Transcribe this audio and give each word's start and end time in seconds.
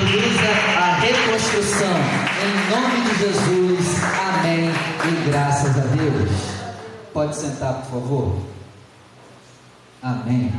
produza 0.00 0.50
a 0.78 0.94
reconstrução. 0.94 1.96
Em 2.42 2.70
nome 2.70 3.00
de 3.04 3.18
Jesus, 3.18 4.02
amém 4.18 4.70
e 4.70 5.30
graças 5.30 5.76
a 5.76 5.80
Deus. 5.80 6.30
Pode 7.12 7.36
sentar, 7.36 7.82
por 7.82 8.00
favor. 8.00 8.42
Amém. 10.02 10.52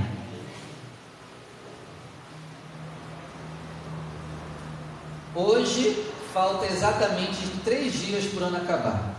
Hoje 5.33 6.05
falta 6.33 6.67
exatamente 6.67 7.47
três 7.63 7.93
dias 7.93 8.25
para 8.25 8.43
o 8.43 8.47
ano 8.47 8.57
acabar. 8.57 9.15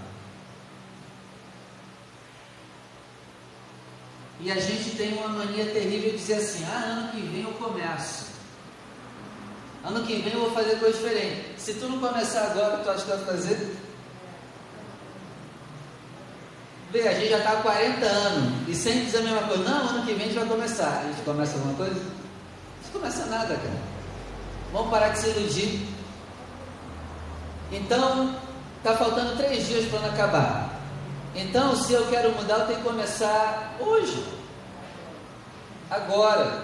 E 4.41 4.50
a 4.50 4.61
gente 4.61 4.96
tem 4.96 5.14
uma 5.18 5.29
mania 5.29 5.66
terrível 5.66 6.11
de 6.11 6.16
dizer 6.16 6.34
assim: 6.34 6.64
ah, 6.64 6.84
ano 6.84 7.12
que 7.12 7.20
vem 7.23 7.43
eu 7.43 7.52
começo. 7.52 8.31
Ano 9.84 10.06
que 10.06 10.22
vem 10.22 10.32
eu 10.32 10.40
vou 10.40 10.52
fazer 10.52 10.76
coisa 10.76 10.96
diferente. 10.96 11.60
Se 11.60 11.74
tu 11.74 11.88
não 11.88 11.98
começar 11.98 12.42
agora, 12.50 12.78
tu 12.78 12.90
acha 12.90 13.02
que 13.02 13.10
vai 13.10 13.24
fazer? 13.24 13.77
Vê, 16.92 17.09
a 17.09 17.14
gente 17.14 17.30
já 17.30 17.38
está 17.38 17.52
há 17.52 17.62
40 17.62 18.04
anos 18.06 18.68
e 18.68 18.74
sempre 18.74 19.06
diz 19.06 19.14
a 19.16 19.23
mesma 19.23 19.42
coisa. 19.42 19.64
Não, 19.64 19.88
ano 19.88 20.06
que 20.06 20.12
vem 20.12 20.26
a 20.26 20.28
gente 20.28 20.38
vai 20.38 20.48
começar. 20.48 21.00
A 21.00 21.02
gente 21.04 21.23
começa 21.24 21.54
alguma 21.54 21.74
coisa? 21.74 22.00
Não 22.84 23.00
começa 23.00 23.26
nada, 23.26 23.54
cara. 23.54 23.92
Vamos 24.73 24.90
parar 24.90 25.09
de 25.09 25.18
se 25.18 25.30
iludir. 25.30 25.88
Então, 27.73 28.37
está 28.76 28.95
faltando 28.95 29.37
três 29.37 29.66
dias 29.66 29.87
para 29.87 30.01
o 30.01 30.02
ano 30.02 30.12
acabar. 30.12 30.80
Então, 31.34 31.74
se 31.74 31.92
eu 31.92 32.06
quero 32.09 32.32
mudar, 32.32 32.60
eu 32.60 32.66
tenho 32.66 32.78
que 32.78 32.84
começar 32.84 33.76
hoje, 33.80 34.23
agora, 35.90 36.62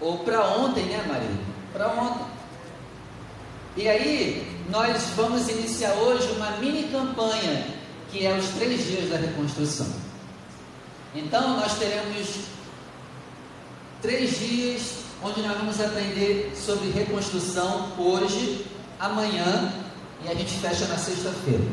ou 0.00 0.18
para 0.18 0.44
ontem, 0.44 0.84
né, 0.84 1.04
Maria? 1.08 1.57
Para 1.78 1.92
ontem. 1.92 2.26
E 3.76 3.88
aí, 3.88 4.60
nós 4.68 5.10
vamos 5.14 5.48
iniciar 5.48 5.92
hoje 5.94 6.28
uma 6.32 6.50
mini 6.56 6.88
campanha, 6.88 7.68
que 8.10 8.26
é 8.26 8.36
os 8.36 8.48
três 8.48 8.84
dias 8.84 9.08
da 9.08 9.16
reconstrução. 9.16 9.86
Então, 11.14 11.56
nós 11.56 11.78
teremos 11.78 12.46
três 14.02 14.40
dias 14.40 14.94
onde 15.22 15.40
nós 15.40 15.56
vamos 15.56 15.80
aprender 15.80 16.52
sobre 16.56 16.90
reconstrução 16.90 17.92
hoje, 17.96 18.66
amanhã 18.98 19.72
e 20.24 20.28
a 20.28 20.34
gente 20.34 20.54
fecha 20.58 20.84
na 20.88 20.98
sexta-feira. 20.98 21.64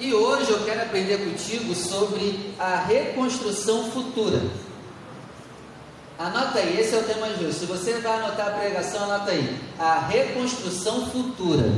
E 0.00 0.12
hoje 0.12 0.50
eu 0.50 0.64
quero 0.64 0.82
aprender 0.82 1.18
contigo 1.18 1.72
sobre 1.76 2.54
a 2.58 2.80
reconstrução 2.80 3.88
futura. 3.92 4.42
Anota 6.18 6.58
aí, 6.58 6.80
esse 6.80 6.96
é 6.96 6.98
o 6.98 7.04
tema 7.04 7.28
de 7.28 7.44
hoje. 7.44 7.60
Se 7.60 7.66
você 7.66 8.00
vai 8.00 8.18
anotar 8.18 8.48
a 8.48 8.58
pregação, 8.58 9.04
anota 9.04 9.30
aí. 9.30 9.56
A 9.78 10.00
reconstrução 10.00 11.06
futura. 11.12 11.72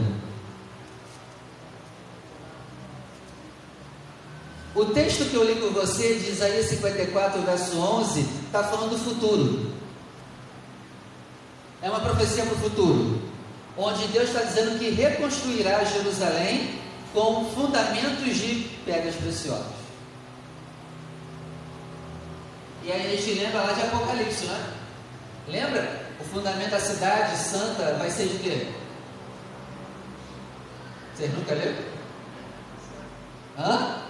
O 4.75 4.87
texto 4.87 5.29
que 5.29 5.35
eu 5.35 5.45
li 5.45 5.61
com 5.61 5.69
você, 5.71 6.15
de 6.15 6.31
Isaías 6.31 6.71
54, 6.71 7.43
verso 7.43 7.79
11, 7.79 8.21
está 8.47 8.65
falando 8.65 8.93
do 8.93 8.99
futuro. 8.99 9.73
É 11.83 11.91
uma 11.91 12.01
profecia 12.01 12.45
para 12.45 12.55
o 12.55 12.59
futuro. 12.59 13.21
Onde 13.77 14.07
Deus 14.09 14.29
está 14.29 14.43
dizendo 14.43 14.79
que 14.79 14.89
reconstruirá 14.89 15.85
Jerusalém 15.85 16.81
com 17.13 17.45
fundamentos 17.55 18.37
de 18.37 18.71
pedras 18.87 19.17
preciosas. 19.17 19.80
E 22.91 22.93
aí 22.93 23.07
a 23.07 23.17
gente 23.17 23.39
lembra 23.39 23.61
lá 23.61 23.73
de 23.73 23.83
Apocalipse, 23.83 24.47
né? 24.47 24.73
Lembra? 25.47 26.01
O 26.19 26.25
fundamento 26.25 26.71
da 26.71 26.81
cidade 26.81 27.37
santa 27.37 27.95
vai 27.95 28.11
ser 28.11 28.27
de 28.27 28.39
quê? 28.39 28.67
Vocês 31.15 31.33
nunca 31.33 31.55
leram? 31.55 31.85
Hã? 33.57 34.03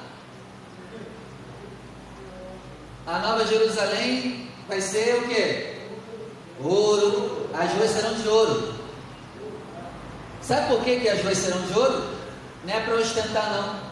A 3.07 3.19
nova 3.19 3.47
Jerusalém 3.47 4.49
vai 4.67 4.81
ser 4.81 5.17
o 5.17 5.29
quê? 5.29 5.77
Ouro. 6.63 7.51
As 7.53 7.71
ruas 7.73 7.91
serão 7.91 8.15
de 8.15 8.27
ouro. 8.27 8.75
Sabe 10.41 10.69
por 10.69 10.83
que, 10.83 11.01
que 11.01 11.09
as 11.11 11.23
ruas 11.23 11.37
serão 11.37 11.61
de 11.61 11.79
ouro? 11.79 12.15
Não 12.65 12.75
é 12.75 12.81
para 12.81 12.95
ostentar, 12.95 13.53
não. 13.53 13.91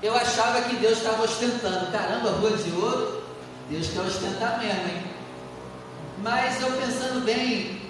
Eu 0.00 0.14
achava 0.14 0.62
que 0.62 0.76
Deus 0.76 0.98
estava 0.98 1.24
ostentando. 1.24 1.90
Caramba, 1.90 2.30
rua 2.30 2.56
de 2.56 2.70
ouro, 2.70 3.15
Deus 3.68 3.88
quer 3.88 4.00
ostentar 4.00 4.58
mesmo, 4.58 4.88
hein? 4.88 5.02
Mas 6.22 6.60
eu 6.60 6.72
pensando 6.72 7.24
bem, 7.24 7.80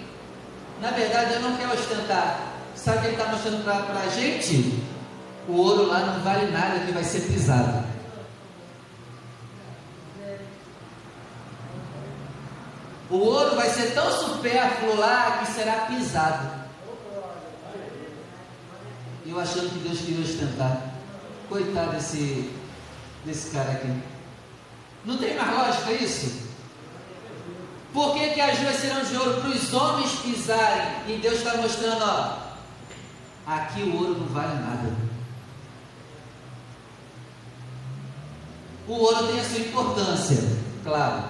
na 0.81 0.91
verdade 0.91 1.33
eu 1.33 1.41
não 1.41 1.55
quero 1.55 1.73
ostentar. 1.73 2.53
Sabe 2.75 2.97
o 2.97 3.01
que 3.01 3.07
ele 3.07 3.15
está 3.15 3.31
mostrando 3.31 3.63
para 3.63 3.99
a 3.99 4.09
gente? 4.09 4.83
O 5.47 5.53
ouro 5.53 5.87
lá 5.87 5.99
não 5.99 6.19
vale 6.21 6.51
nada 6.51 6.79
que 6.85 6.91
vai 6.91 7.03
ser 7.03 7.21
pisado. 7.21 7.85
O 13.09 13.17
ouro 13.17 13.55
vai 13.55 13.69
ser 13.69 13.93
tão 13.93 14.11
supérfluo 14.11 14.97
lá 14.97 15.37
que 15.39 15.51
será 15.53 15.85
pisado. 15.85 16.67
Eu 19.25 19.39
achando 19.39 19.69
que 19.69 19.79
Deus 19.79 19.99
queria 19.99 20.25
ostentar. 20.25 20.93
Coitado 21.47 21.91
desse, 21.91 22.53
desse 23.25 23.51
cara 23.51 23.71
aqui. 23.71 24.16
Não 25.05 25.17
tem 25.17 25.35
mais 25.35 25.55
lógica 25.55 25.91
isso? 25.93 26.47
Por 27.93 28.13
que, 28.13 28.29
que 28.29 28.41
as 28.41 28.59
ruas 28.59 28.75
serão 28.75 29.03
de 29.03 29.17
ouro 29.17 29.41
para 29.41 29.49
os 29.49 29.73
homens 29.73 30.11
pisarem? 30.19 30.87
E 31.07 31.19
Deus 31.21 31.35
está 31.35 31.57
mostrando, 31.57 32.03
ó, 32.03 32.37
aqui 33.45 33.81
o 33.83 33.95
ouro 33.95 34.19
não 34.19 34.27
vale 34.27 34.53
nada. 34.55 34.93
O 38.87 38.93
ouro 38.93 39.27
tem 39.27 39.39
a 39.39 39.43
sua 39.43 39.59
importância, 39.59 40.37
claro. 40.83 41.23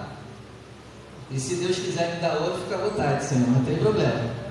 E 1.30 1.38
se 1.38 1.56
Deus 1.56 1.76
quiser 1.76 2.14
me 2.14 2.20
dar 2.20 2.36
ouro, 2.36 2.62
fica 2.62 2.74
à 2.74 2.88
vontade, 2.88 3.24
Senhor, 3.24 3.48
não 3.48 3.64
tem 3.64 3.76
problema 3.76 4.48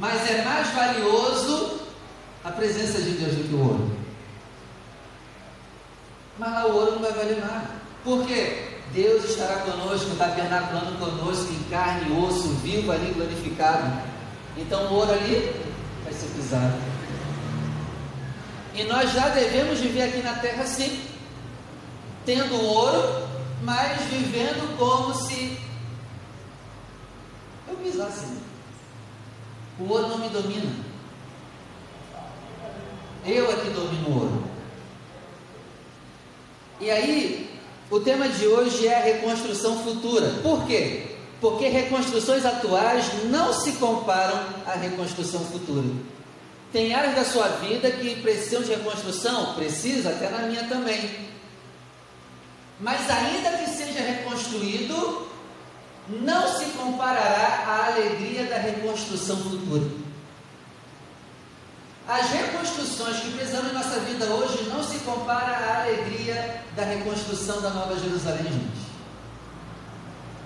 mas 0.00 0.30
é 0.30 0.42
mais 0.42 0.68
valioso 0.70 1.80
a 2.42 2.50
presença 2.50 3.02
de 3.02 3.10
Deus 3.10 3.36
do 3.36 3.48
que 3.48 3.54
o 3.54 3.60
ouro. 3.60 3.99
Mas 6.40 6.64
o 6.64 6.68
ouro 6.72 6.92
não 6.92 7.00
vai 7.00 7.12
valer 7.12 7.38
nada. 7.38 7.68
Por 8.02 8.26
quê? 8.26 8.78
Deus 8.94 9.24
estará 9.24 9.56
conosco, 9.60 10.16
tabernaculando 10.16 10.98
conosco 10.98 11.52
em 11.52 11.62
carne 11.64 12.08
e 12.08 12.18
osso, 12.18 12.48
vivo 12.62 12.90
ali, 12.90 13.12
glorificado. 13.12 14.02
Então 14.56 14.86
o 14.86 14.94
ouro 14.94 15.12
ali 15.12 15.54
vai 16.02 16.12
ser 16.14 16.28
pisado. 16.28 16.72
E 18.74 18.84
nós 18.84 19.12
já 19.12 19.28
devemos 19.28 19.80
viver 19.80 20.04
aqui 20.04 20.22
na 20.22 20.32
terra 20.32 20.64
sim, 20.64 21.04
tendo 22.24 22.58
ouro, 22.58 23.28
mas 23.62 24.00
vivendo 24.04 24.78
como 24.78 25.14
se 25.14 25.58
eu 27.68 27.76
pisasse. 27.76 28.32
O 29.78 29.92
ouro 29.92 30.08
não 30.08 30.18
me 30.18 30.30
domina. 30.30 30.72
Eu 33.26 33.52
é 33.52 33.56
que 33.56 33.70
domino 33.70 34.08
o 34.08 34.20
ouro. 34.20 34.49
E 36.80 36.90
aí, 36.90 37.50
o 37.90 38.00
tema 38.00 38.26
de 38.26 38.46
hoje 38.46 38.88
é 38.88 38.96
a 38.96 39.04
reconstrução 39.04 39.82
futura. 39.84 40.30
Por 40.42 40.66
quê? 40.66 41.08
Porque 41.40 41.68
reconstruções 41.68 42.46
atuais 42.46 43.24
não 43.24 43.52
se 43.52 43.72
comparam 43.72 44.38
à 44.66 44.72
reconstrução 44.72 45.40
futura. 45.40 45.88
Tem 46.72 46.94
áreas 46.94 47.16
da 47.16 47.24
sua 47.24 47.48
vida 47.48 47.90
que 47.90 48.16
precisam 48.22 48.62
de 48.62 48.70
reconstrução? 48.70 49.54
Precisa, 49.54 50.10
até 50.10 50.30
na 50.30 50.38
minha 50.46 50.64
também. 50.64 51.10
Mas 52.80 53.10
ainda 53.10 53.58
que 53.58 53.70
seja 53.70 54.00
reconstruído, 54.00 55.26
não 56.08 56.48
se 56.48 56.64
comparará 56.76 57.64
à 57.66 57.86
alegria 57.88 58.44
da 58.44 58.56
reconstrução 58.56 59.36
futura. 59.36 60.09
As 62.10 62.28
reconstruções 62.28 63.20
que 63.20 63.30
precisamos 63.30 63.70
em 63.70 63.74
nossa 63.74 64.00
vida 64.00 64.24
hoje 64.24 64.68
não 64.68 64.82
se 64.82 64.98
compara 64.98 65.56
à 65.56 65.82
alegria 65.82 66.60
da 66.74 66.82
reconstrução 66.82 67.62
da 67.62 67.70
Nova 67.70 67.96
Jerusalém, 68.00 68.42
gente. 68.42 68.90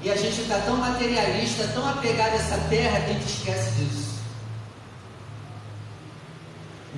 E 0.02 0.10
a 0.10 0.14
gente 0.14 0.42
está 0.42 0.58
tão 0.58 0.76
materialista, 0.76 1.66
tão 1.68 1.88
apegado 1.88 2.32
a 2.32 2.34
essa 2.34 2.58
terra 2.68 3.00
que 3.00 3.10
a 3.10 3.14
gente 3.14 3.26
esquece 3.26 3.70
disso. 3.76 4.14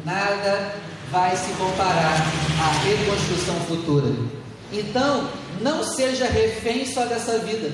Nada 0.05 0.75
vai 1.13 1.37
se 1.37 1.53
comparar 1.53 2.17
à 2.61 2.73
reconstrução 2.83 3.55
futura. 3.69 4.13
Então, 4.73 5.31
não 5.61 5.85
seja 5.85 6.27
refém 6.27 6.93
só 6.93 7.07
dessa 7.07 7.39
vida. 7.39 7.73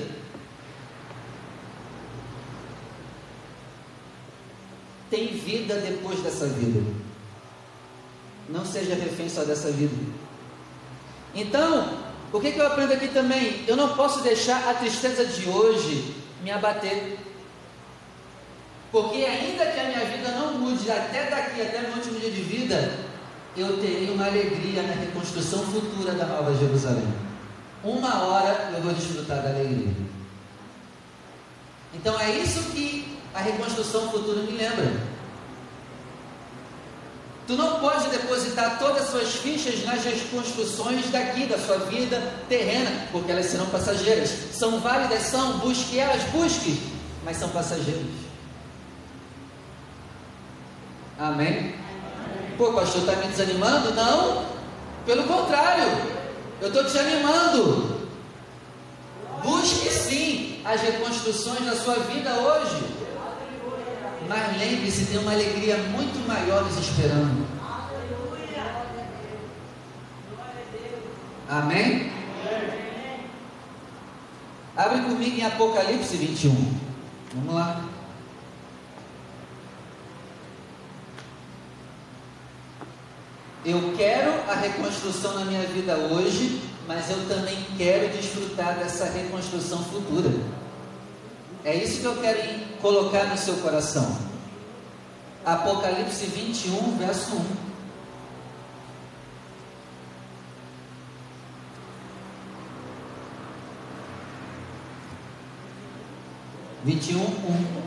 Tem 5.13 5.27
vida 5.27 5.75
depois 5.75 6.19
dessa 6.21 6.47
vida. 6.47 6.81
Não 8.49 8.65
seja 8.65 8.95
refém 8.95 9.29
só 9.29 9.43
dessa 9.43 9.71
vida. 9.71 9.95
Então, 11.35 11.99
o 12.31 12.39
que, 12.39 12.51
que 12.51 12.57
eu 12.57 12.65
aprendo 12.65 12.93
aqui 12.93 13.09
também? 13.09 13.63
Eu 13.67 13.77
não 13.77 13.95
posso 13.95 14.23
deixar 14.23 14.67
a 14.67 14.73
tristeza 14.73 15.23
de 15.23 15.47
hoje 15.47 16.15
me 16.41 16.49
abater. 16.49 17.19
Porque 18.91 19.23
ainda 19.23 19.67
que 19.67 19.79
a 19.79 19.83
minha 19.83 20.05
vida 20.05 20.31
não 20.31 20.55
mude 20.55 20.89
até 20.89 21.29
daqui, 21.29 21.61
até 21.61 21.81
meu 21.81 21.93
último 21.93 22.19
dia 22.19 22.31
de 22.31 22.41
vida, 22.41 22.91
eu 23.55 23.77
terei 23.77 24.09
uma 24.09 24.25
alegria 24.25 24.81
na 24.81 24.93
reconstrução 24.93 25.59
futura 25.59 26.13
da 26.13 26.25
Nova 26.25 26.55
Jerusalém. 26.55 27.07
Uma 27.83 28.23
hora 28.23 28.71
eu 28.75 28.81
vou 28.81 28.93
desfrutar 28.93 29.43
da 29.43 29.49
alegria. 29.49 29.93
Então 31.93 32.19
é 32.19 32.39
isso 32.39 32.71
que 32.71 33.12
a 33.33 33.39
reconstrução 33.39 34.09
futura 34.11 34.41
me 34.41 34.51
lembra. 34.51 35.13
Tu 37.45 37.55
não 37.55 37.79
pode 37.79 38.07
depositar 38.09 38.79
todas 38.79 39.03
as 39.03 39.09
suas 39.09 39.35
fichas 39.35 39.83
nas 39.83 40.03
reconstruções 40.03 41.09
daqui, 41.09 41.45
da 41.45 41.57
sua 41.57 41.77
vida 41.79 42.21
terrena, 42.47 43.07
porque 43.11 43.31
elas 43.31 43.47
serão 43.47 43.65
passageiras. 43.65 44.29
São 44.53 44.79
válidas, 44.79 45.23
são, 45.23 45.57
busque 45.57 45.99
elas, 45.99 46.23
busque, 46.31 46.81
mas 47.25 47.35
são 47.35 47.49
passageiras. 47.49 48.05
Amém? 51.19 51.75
Pô, 52.57 52.71
pastor, 52.71 53.01
está 53.01 53.15
me 53.17 53.27
desanimando? 53.27 53.93
Não, 53.93 54.45
pelo 55.05 55.23
contrário, 55.23 55.83
eu 56.61 56.69
estou 56.69 56.85
te 56.85 56.97
animando. 56.97 58.07
Busque 59.43 59.89
sim 59.89 60.61
as 60.63 60.79
reconstruções 60.79 61.65
da 61.65 61.75
sua 61.75 61.95
vida 61.95 62.31
hoje. 62.35 63.02
Mas 64.27 64.57
lembre-se, 64.57 65.05
tem 65.05 65.17
uma 65.17 65.31
alegria 65.31 65.77
muito 65.77 66.25
maior 66.27 66.63
nos 66.63 66.77
esperando. 66.77 67.45
Amém? 71.49 72.11
Abre 74.75 75.01
comigo 75.01 75.37
em 75.37 75.45
Apocalipse 75.45 76.17
21. 76.17 76.79
Vamos 77.35 77.53
lá. 77.53 77.83
Eu 83.65 83.93
quero 83.95 84.31
a 84.49 84.55
reconstrução 84.55 85.35
na 85.35 85.45
minha 85.45 85.61
vida 85.67 85.95
hoje, 85.95 86.61
mas 86.87 87.09
eu 87.09 87.27
também 87.27 87.57
quero 87.77 88.09
desfrutar 88.09 88.77
dessa 88.77 89.05
reconstrução 89.05 89.83
futura. 89.83 90.62
É 91.65 91.75
isso 91.75 92.01
que 92.01 92.05
eu 92.05 92.17
quero 92.17 92.59
colocar 92.81 93.23
no 93.25 93.37
seu 93.37 93.55
coração. 93.57 94.17
Apocalipse 95.45 96.25
21, 96.25 96.97
verso 96.97 97.35
1. 97.35 97.73
Vinte 106.83 107.11
e 107.11 107.15
um, 107.15 107.21
um. 107.21 107.83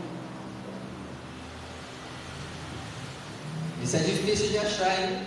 Isso 3.83 3.97
é 3.97 4.01
difícil 4.01 4.49
de 4.49 4.59
achar, 4.59 5.03
hein? 5.03 5.27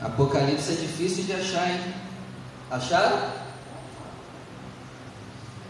Apocalipse 0.00 0.70
é 0.70 0.76
difícil 0.76 1.24
de 1.24 1.32
achar, 1.32 1.68
hein? 1.68 1.94
Acharam? 2.70 3.45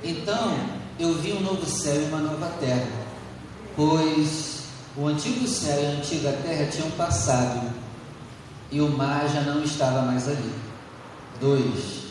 Então 0.06 0.56
eu 1.00 1.14
vi 1.14 1.32
um 1.32 1.40
novo 1.40 1.66
céu 1.66 2.00
e 2.00 2.04
uma 2.04 2.18
nova 2.18 2.48
terra, 2.60 2.86
pois 3.74 4.60
o 4.96 5.08
antigo 5.08 5.48
céu 5.48 5.82
e 5.82 5.86
a 5.86 5.90
antiga 5.90 6.32
terra 6.44 6.70
tinham 6.70 6.90
passado 6.92 7.72
e 8.70 8.80
o 8.80 8.88
mar 8.88 9.28
já 9.28 9.40
não 9.40 9.64
estava 9.64 10.02
mais 10.02 10.28
ali. 10.28 10.54
2. 11.40 12.06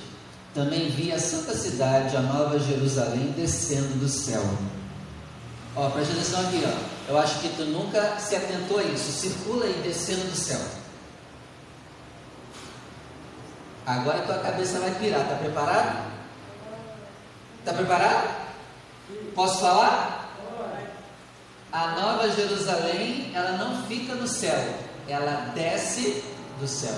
Também 0.53 0.89
vi 0.89 1.11
a 1.13 1.19
santa 1.19 1.53
cidade, 1.53 2.17
a 2.17 2.21
nova 2.21 2.59
Jerusalém, 2.59 3.33
descendo 3.35 3.97
do 3.97 4.09
céu. 4.09 4.43
Ó, 5.75 5.89
presta 5.89 6.13
atenção 6.13 6.41
aqui, 6.41 6.63
ó. 6.65 7.11
Eu 7.11 7.17
acho 7.17 7.39
que 7.39 7.49
tu 7.49 7.63
nunca 7.65 8.17
se 8.19 8.35
atentou 8.35 8.79
a 8.79 8.83
isso. 8.83 9.11
Circula 9.11 9.65
aí 9.65 9.81
descendo 9.83 10.29
do 10.29 10.35
céu. 10.35 10.61
Agora 13.85 14.21
tua 14.23 14.39
cabeça 14.39 14.79
vai 14.79 14.91
pirar, 14.95 15.27
tá 15.27 15.35
preparado? 15.35 16.14
Está 17.65 17.73
preparado? 17.73 18.29
Posso 19.33 19.61
falar? 19.61 20.29
A 21.71 21.87
nova 21.99 22.29
Jerusalém, 22.29 23.31
ela 23.33 23.53
não 23.53 23.81
fica 23.87 24.13
no 24.13 24.27
céu, 24.27 24.55
ela 25.07 25.51
desce 25.55 26.23
do 26.59 26.67
céu. 26.67 26.93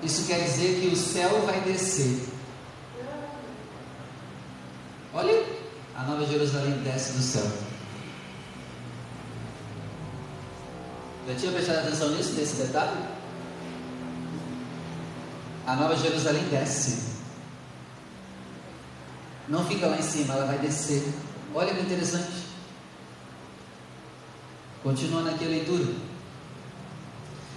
Isso 0.00 0.28
quer 0.28 0.44
dizer 0.44 0.80
que 0.80 0.86
o 0.86 0.96
céu 0.96 1.40
vai 1.40 1.60
descer. 1.62 2.24
Olha, 5.12 5.44
a 5.96 6.04
nova 6.04 6.24
Jerusalém 6.24 6.82
desce 6.84 7.14
do 7.14 7.20
céu. 7.20 7.50
Já 11.26 11.34
tinha 11.34 11.50
prestado 11.50 11.78
atenção 11.78 12.10
nisso, 12.10 12.34
nesse 12.34 12.62
detalhe? 12.62 13.15
A 15.66 15.74
Nova 15.74 15.96
Jerusalém 15.96 16.44
desce. 16.44 17.16
Não 19.48 19.64
fica 19.64 19.86
lá 19.86 19.98
em 19.98 20.02
cima, 20.02 20.34
ela 20.34 20.46
vai 20.46 20.58
descer. 20.58 21.12
Olha 21.54 21.74
que 21.74 21.80
interessante. 21.80 22.46
Continuando 24.82 25.30
aqui 25.30 25.44
a 25.44 25.48
leitura. 25.48 25.92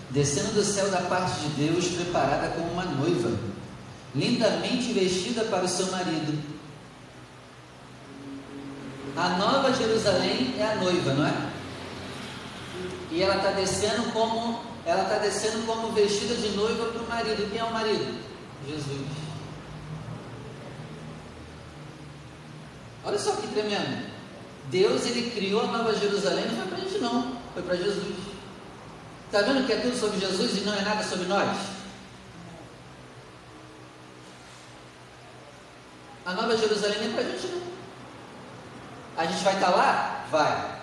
Descendo 0.10 0.54
do 0.54 0.64
céu 0.64 0.90
da 0.90 1.02
parte 1.02 1.40
de 1.42 1.68
Deus, 1.68 1.88
preparada 1.90 2.50
como 2.50 2.72
uma 2.72 2.86
noiva, 2.86 3.38
lindamente 4.16 4.92
vestida 4.92 5.44
para 5.44 5.66
o 5.66 5.68
seu 5.68 5.92
marido. 5.92 6.60
A 9.16 9.30
Nova 9.38 9.72
Jerusalém 9.72 10.56
é 10.58 10.66
a 10.66 10.76
noiva, 10.76 11.14
não 11.14 11.28
é? 11.28 11.50
E 13.12 13.22
ela 13.22 13.36
está 13.36 13.52
descendo 13.52 14.12
como 14.12 14.69
ela 14.86 15.04
está 15.04 15.18
descendo 15.18 15.66
como 15.66 15.92
vestida 15.92 16.36
de 16.36 16.50
noiva 16.50 16.86
para 16.92 17.02
o 17.02 17.08
marido. 17.08 17.50
Quem 17.50 17.60
é 17.60 17.64
o 17.64 17.74
marido? 17.74 18.20
Jesus. 18.68 19.08
Olha 23.04 23.20
só 23.20 23.36
que 23.36 23.48
tremendo. 23.48 24.10
Deus 24.66 25.06
ele 25.06 25.32
criou 25.32 25.62
a 25.62 25.68
Nova 25.68 25.96
Jerusalém, 25.96 26.46
não 26.48 26.58
foi 26.58 26.68
para 26.68 26.78
a 26.78 26.82
gente 26.82 27.00
não, 27.00 27.38
foi 27.54 27.64
para 27.64 27.76
Jesus. 27.76 28.16
Está 29.26 29.42
vendo 29.42 29.66
que 29.66 29.74
é 29.74 29.78
tudo 29.78 29.98
sobre 29.98 30.20
Jesus 30.20 30.58
e 30.58 30.62
não 30.62 30.74
é 30.74 30.82
nada 30.82 31.04
sobre 31.04 31.26
nós? 31.26 31.58
A 36.26 36.34
Nova 36.34 36.56
Jerusalém 36.56 37.00
nem 37.00 37.10
é 37.10 37.14
para 37.14 37.22
a 37.22 37.26
gente 37.26 37.48
não. 37.48 37.62
A 39.18 39.26
gente 39.26 39.44
vai 39.44 39.56
estar 39.56 39.72
tá 39.72 39.76
lá? 39.76 40.26
Vai. 40.30 40.82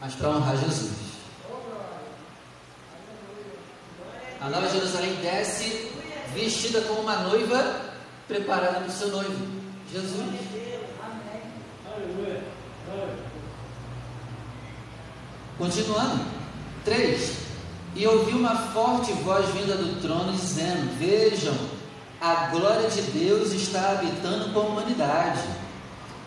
Mas 0.00 0.14
para 0.14 0.30
honrar 0.30 0.56
Jesus. 0.56 1.05
A 4.46 4.48
Nova 4.48 4.68
Jerusalém 4.68 5.12
desce 5.16 5.90
vestida 6.32 6.80
como 6.82 7.00
uma 7.00 7.16
noiva 7.16 7.80
preparada 8.28 8.78
para 8.78 8.86
o 8.86 8.92
seu 8.92 9.08
noivo, 9.08 9.44
Jesus. 9.92 10.24
Continuando, 15.58 16.24
3. 16.84 17.36
E 17.96 18.06
ouvi 18.06 18.34
uma 18.34 18.54
forte 18.54 19.12
voz 19.14 19.48
vinda 19.48 19.74
do 19.74 20.00
trono 20.00 20.32
dizendo: 20.32 20.96
Vejam, 20.96 21.56
a 22.20 22.46
glória 22.46 22.88
de 22.88 23.02
Deus 23.02 23.50
está 23.50 23.94
habitando 23.94 24.52
com 24.52 24.60
a 24.60 24.62
humanidade, 24.62 25.42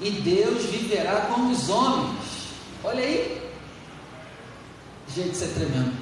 e 0.02 0.12
Deus 0.12 0.66
viverá 0.66 1.22
com 1.22 1.50
os 1.50 1.70
homens. 1.70 2.20
Olha 2.84 3.02
aí, 3.02 3.50
gente, 5.08 5.36
isso 5.36 5.46
é 5.46 5.48
tremendo. 5.48 5.99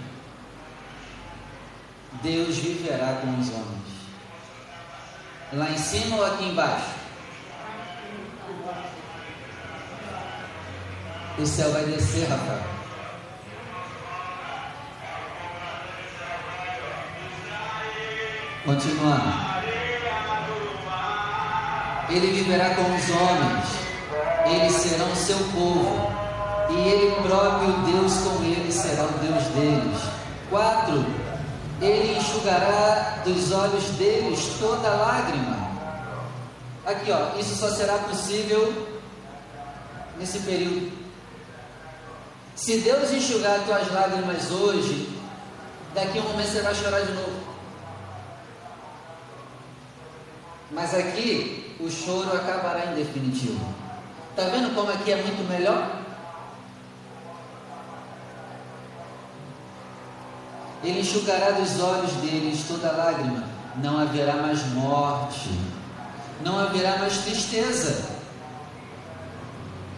Deus 2.24 2.58
viverá 2.58 3.20
com 3.22 3.40
os 3.40 3.50
homens. 3.50 3.88
Lá 5.54 5.70
em 5.70 5.78
cima 5.78 6.18
ou 6.18 6.26
aqui 6.26 6.46
embaixo? 6.46 6.98
O 11.38 11.46
céu 11.46 11.72
vai 11.72 11.86
descer, 11.86 12.28
Rafael. 12.28 12.64
Continuando. 18.66 19.48
Ele 22.10 22.32
viverá 22.32 22.74
com 22.74 22.82
os 22.82 23.10
homens, 23.10 23.66
eles 24.46 24.74
serão 24.74 25.16
seu 25.16 25.38
povo, 25.54 26.12
e 26.70 26.88
ele 26.88 27.16
próprio, 27.22 27.74
Deus 27.86 28.14
com 28.20 28.44
eles, 28.44 28.74
será 28.74 29.04
o 29.04 29.20
Deus 29.20 29.44
deles. 29.54 30.02
Quatro 30.50 31.27
ele 31.82 32.18
enxugará 32.18 33.22
dos 33.24 33.52
olhos 33.52 33.84
deles 33.92 34.58
toda 34.60 34.90
lágrima. 34.90 35.68
Aqui, 36.86 37.12
ó, 37.12 37.38
isso 37.40 37.56
só 37.56 37.70
será 37.70 37.98
possível 38.00 38.88
nesse 40.18 40.40
período. 40.40 40.92
Se 42.56 42.80
Deus 42.80 43.12
enxugar 43.12 43.60
tuas 43.66 43.92
lágrimas 43.92 44.50
hoje, 44.52 45.10
daqui 45.94 46.18
a 46.18 46.22
um 46.22 46.30
momento 46.30 46.48
você 46.48 46.62
vai 46.62 46.74
chorar 46.74 47.02
de 47.02 47.12
novo. 47.14 47.48
Mas 50.72 50.94
aqui 50.94 51.76
o 51.80 51.90
choro 51.90 52.36
acabará 52.36 52.88
em 52.88 52.96
definitivo. 52.96 53.60
Está 54.32 54.50
vendo 54.50 54.74
como 54.74 54.92
aqui 54.92 55.12
é 55.12 55.16
muito 55.18 55.48
melhor? 55.48 56.07
Ele 60.84 61.00
enxugará 61.02 61.52
dos 61.52 61.80
olhos 61.82 62.12
deles 62.14 62.66
toda 62.68 62.92
lágrima, 62.92 63.44
não 63.82 64.00
haverá 64.00 64.36
mais 64.36 64.64
morte, 64.74 65.50
não 66.44 66.60
haverá 66.60 66.98
mais 66.98 67.18
tristeza, 67.20 68.06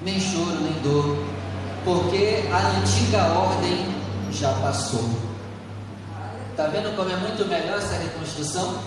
nem 0.01 0.19
choro, 0.19 0.57
nem 0.61 0.73
dor, 0.81 1.17
porque 1.83 2.45
a 2.51 2.79
antiga 2.79 3.23
ordem 3.33 3.93
já 4.31 4.53
passou. 4.53 5.03
Está 6.51 6.67
vendo 6.67 6.95
como 6.95 7.09
é 7.09 7.15
muito 7.17 7.45
melhor 7.45 7.77
essa 7.77 7.95
reconstrução? 7.97 8.79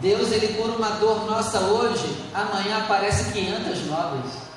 Deus, 0.00 0.30
ele 0.30 0.54
cura 0.54 0.76
uma 0.76 0.90
dor 0.90 1.26
nossa 1.26 1.58
hoje, 1.60 2.16
amanhã 2.32 2.78
aparece 2.78 3.32
500 3.32 3.86
novas. 3.86 4.48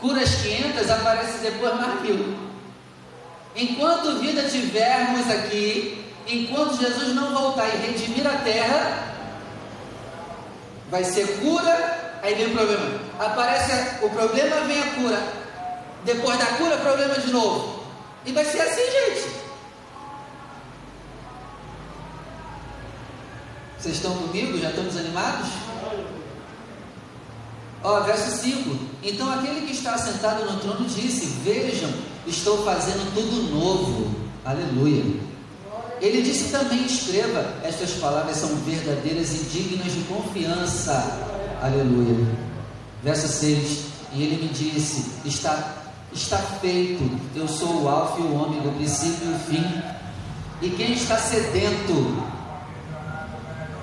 Cura 0.00 0.20
as 0.20 0.34
500, 0.36 0.90
aparece 0.90 1.38
depois 1.38 1.74
mais 1.76 2.00
mil. 2.02 2.47
Enquanto 3.58 4.20
vida 4.20 4.44
tivermos 4.44 5.28
aqui, 5.28 6.04
enquanto 6.28 6.78
Jesus 6.78 7.12
não 7.12 7.34
voltar 7.34 7.66
e 7.66 7.88
redimir 7.88 8.24
a 8.24 8.38
terra, 8.38 9.14
vai 10.88 11.02
ser 11.02 11.26
cura, 11.40 12.20
aí 12.22 12.36
vem 12.36 12.46
o 12.46 12.56
problema. 12.56 13.00
Aparece 13.18 14.04
o 14.04 14.10
problema, 14.10 14.60
vem 14.60 14.80
a 14.80 14.94
cura. 14.94 15.22
Depois 16.04 16.38
da 16.38 16.46
cura, 16.46 16.76
problema 16.76 17.14
de 17.16 17.32
novo. 17.32 17.82
E 18.24 18.30
vai 18.32 18.44
ser 18.44 18.60
assim, 18.60 18.82
gente. 18.92 19.28
Vocês 23.76 23.96
estão 23.96 24.16
comigo? 24.16 24.56
Já 24.58 24.70
estão 24.70 24.84
desanimados? 24.84 25.48
Ó, 27.82 28.00
verso 28.02 28.36
5: 28.36 28.78
Então 29.02 29.32
aquele 29.32 29.66
que 29.66 29.72
está 29.72 29.98
sentado 29.98 30.44
no 30.44 30.60
trono 30.60 30.88
disse: 30.88 31.26
Vejam, 31.42 31.90
estou 32.28 32.64
fazendo 32.64 33.12
tudo 33.14 33.54
novo. 33.54 34.10
Aleluia. 34.44 35.04
Ele 36.00 36.22
disse 36.22 36.50
também: 36.50 36.84
Escreva, 36.84 37.54
estas 37.62 37.92
palavras 37.92 38.36
são 38.36 38.48
verdadeiras 38.56 39.32
e 39.32 39.44
dignas 39.44 39.92
de 39.92 40.00
confiança. 40.02 41.18
Aleluia. 41.60 42.26
Verso 43.02 43.28
6: 43.28 43.84
E 44.14 44.22
ele 44.22 44.42
me 44.42 44.48
disse: 44.48 45.10
Está, 45.24 45.76
está 46.12 46.38
feito, 46.38 47.10
eu 47.34 47.48
sou 47.48 47.82
o 47.82 47.88
Alfa 47.88 48.20
e 48.20 48.24
o 48.24 48.34
Ômega, 48.34 48.68
o 48.68 48.74
princípio 48.74 49.30
e 49.30 49.34
o 49.34 49.38
fim. 49.38 49.82
E 50.60 50.70
quem 50.70 50.92
está 50.92 51.16
sedento, 51.16 52.22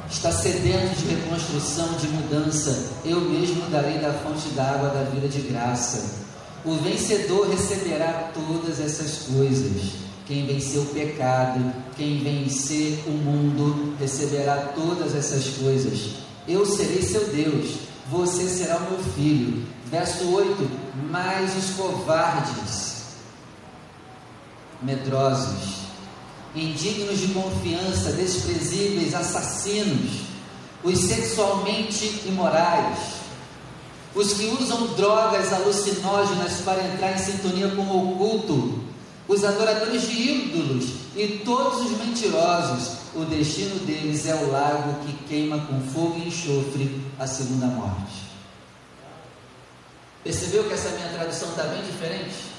está 0.09 0.31
sedento 0.31 0.95
de 0.95 1.15
reconstrução, 1.15 1.93
de 1.93 2.07
mudança, 2.07 2.91
eu 3.05 3.21
mesmo 3.21 3.69
darei 3.69 3.97
da 3.99 4.11
fonte 4.11 4.49
da 4.49 4.71
água 4.71 4.89
da 4.89 5.03
vida 5.03 5.27
de 5.27 5.39
graça. 5.41 6.24
O 6.65 6.73
vencedor 6.77 7.47
receberá 7.49 8.31
todas 8.33 8.79
essas 8.79 9.27
coisas. 9.27 9.93
Quem 10.25 10.47
venceu 10.47 10.81
o 10.81 10.87
pecado, 10.87 11.71
quem 11.95 12.23
vencer 12.23 13.03
o 13.05 13.11
mundo, 13.11 13.95
receberá 13.99 14.73
todas 14.75 15.13
essas 15.15 15.45
coisas. 15.57 16.15
Eu 16.47 16.65
serei 16.65 17.03
seu 17.03 17.27
Deus, 17.27 17.75
você 18.09 18.47
será 18.47 18.77
o 18.77 18.91
meu 18.91 18.99
filho. 19.13 19.63
Verso 19.91 20.27
8: 20.27 20.67
Mas 21.11 21.55
os 21.55 21.75
covardes, 21.75 23.03
medrosos, 24.81 25.85
indignos 26.55 27.19
de 27.19 27.27
confiança, 27.27 28.11
desprezíveis, 28.13 29.13
assassinos, 29.13 30.21
os 30.83 30.97
sexualmente 30.97 32.23
imorais, 32.25 33.24
os 34.15 34.33
que 34.33 34.45
usam 34.45 34.87
drogas 34.95 35.51
alucinógenas 35.51 36.61
para 36.61 36.83
entrar 36.85 37.11
em 37.11 37.17
sintonia 37.17 37.69
com 37.69 37.81
o 37.81 38.13
oculto, 38.13 38.79
os 39.27 39.43
adoradores 39.43 40.03
de 40.03 40.31
ídolos 40.31 40.85
e 41.15 41.41
todos 41.43 41.81
os 41.81 41.97
mentirosos, 41.97 42.97
o 43.13 43.25
destino 43.25 43.75
deles 43.85 44.25
é 44.25 44.35
o 44.35 44.51
lago 44.51 45.05
que 45.05 45.13
queima 45.25 45.59
com 45.65 45.81
fogo 45.81 46.17
e 46.17 46.27
enxofre 46.27 47.01
a 47.19 47.27
segunda 47.27 47.65
morte. 47.67 48.23
Percebeu 50.23 50.63
que 50.63 50.73
essa 50.73 50.89
minha 50.89 51.09
tradução 51.09 51.49
está 51.49 51.63
bem 51.63 51.83
diferente? 51.83 52.55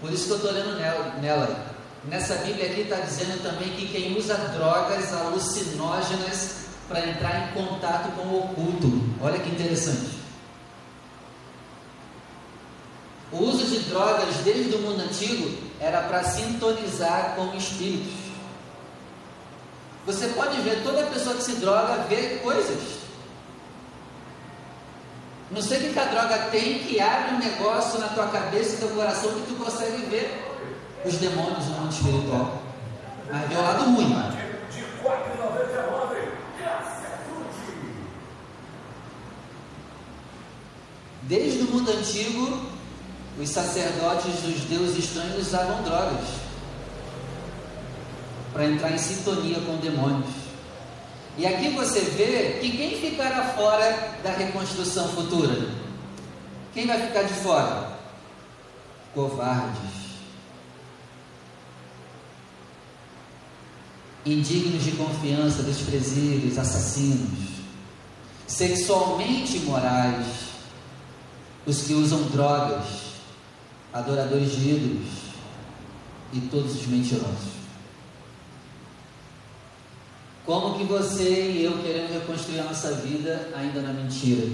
Por 0.00 0.12
isso 0.12 0.26
que 0.26 0.30
eu 0.32 0.36
estou 0.36 0.52
lendo 0.52 0.76
nela. 0.76 1.76
Nessa 2.04 2.36
Bíblia 2.36 2.66
aqui 2.66 2.82
está 2.82 2.96
dizendo 2.96 3.42
também 3.42 3.70
que 3.70 3.88
quem 3.88 4.16
usa 4.16 4.34
drogas 4.34 5.12
alucinógenas 5.12 6.65
para 6.88 7.06
entrar 7.06 7.48
em 7.48 7.52
contato 7.52 8.12
com 8.16 8.22
o 8.28 8.44
oculto. 8.44 9.02
Olha 9.20 9.38
que 9.38 9.50
interessante. 9.50 10.16
O 13.32 13.38
uso 13.38 13.66
de 13.66 13.80
drogas 13.88 14.36
desde 14.44 14.76
o 14.76 14.82
mundo 14.82 15.02
antigo 15.02 15.50
era 15.80 16.02
para 16.02 16.22
sintonizar 16.22 17.34
com 17.34 17.54
espíritos. 17.54 18.14
Você 20.06 20.28
pode 20.28 20.60
ver, 20.60 20.84
toda 20.84 21.02
pessoa 21.06 21.34
que 21.34 21.42
se 21.42 21.56
droga 21.56 22.04
vê 22.08 22.38
coisas. 22.42 22.80
Não 25.50 25.60
sei 25.60 25.78
o 25.78 25.92
que 25.92 25.98
a 25.98 26.04
droga 26.04 26.38
tem 26.50 26.80
que 26.80 27.00
abre 27.00 27.34
um 27.34 27.38
negócio 27.38 27.98
na 27.98 28.08
tua 28.08 28.28
cabeça 28.28 28.74
e 28.74 28.78
teu 28.78 28.88
coração 28.90 29.30
que 29.32 29.46
tu 29.48 29.54
consegue 29.54 30.06
ver 30.06 30.44
os 31.04 31.14
demônios 31.16 31.66
no 31.66 31.80
mundo 31.80 31.92
espiritual. 31.92 32.62
Mas 33.30 33.48
vê 33.48 33.54
o 33.56 33.62
lado 33.62 33.84
ruim. 33.84 34.35
Desde 41.28 41.60
o 41.60 41.64
mundo 41.66 41.90
antigo, 41.90 42.66
os 43.38 43.48
sacerdotes 43.48 44.40
dos 44.42 44.60
deuses 44.64 45.04
estranhos 45.04 45.46
usavam 45.46 45.82
drogas 45.82 46.24
para 48.52 48.66
entrar 48.66 48.92
em 48.92 48.98
sintonia 48.98 49.60
com 49.60 49.76
demônios. 49.76 50.30
E 51.36 51.46
aqui 51.46 51.70
você 51.70 52.00
vê 52.00 52.58
que 52.60 52.76
quem 52.76 52.98
ficará 52.98 53.54
fora 53.54 54.18
da 54.22 54.30
reconstrução 54.30 55.08
futura? 55.10 55.68
Quem 56.72 56.86
vai 56.86 57.06
ficar 57.06 57.24
de 57.24 57.34
fora? 57.34 57.96
Covardes. 59.14 60.06
indignos 64.26 64.82
de 64.82 64.90
confiança, 64.92 65.62
desprezíveis, 65.62 66.58
assassinos, 66.58 67.60
sexualmente 68.46 69.58
imorais, 69.58 70.26
os 71.66 71.82
que 71.82 71.94
usam 71.94 72.22
drogas, 72.28 72.84
adoradores 73.92 74.52
de 74.52 74.70
ídolos 74.70 75.08
e 76.32 76.40
todos 76.42 76.76
os 76.76 76.86
mentirosos. 76.86 77.56
Como 80.44 80.78
que 80.78 80.84
você 80.84 81.50
e 81.50 81.64
eu 81.64 81.82
queremos 81.82 82.12
reconstruir 82.12 82.60
a 82.60 82.64
nossa 82.64 82.94
vida 82.94 83.50
ainda 83.56 83.82
na 83.82 83.92
mentira? 83.92 84.48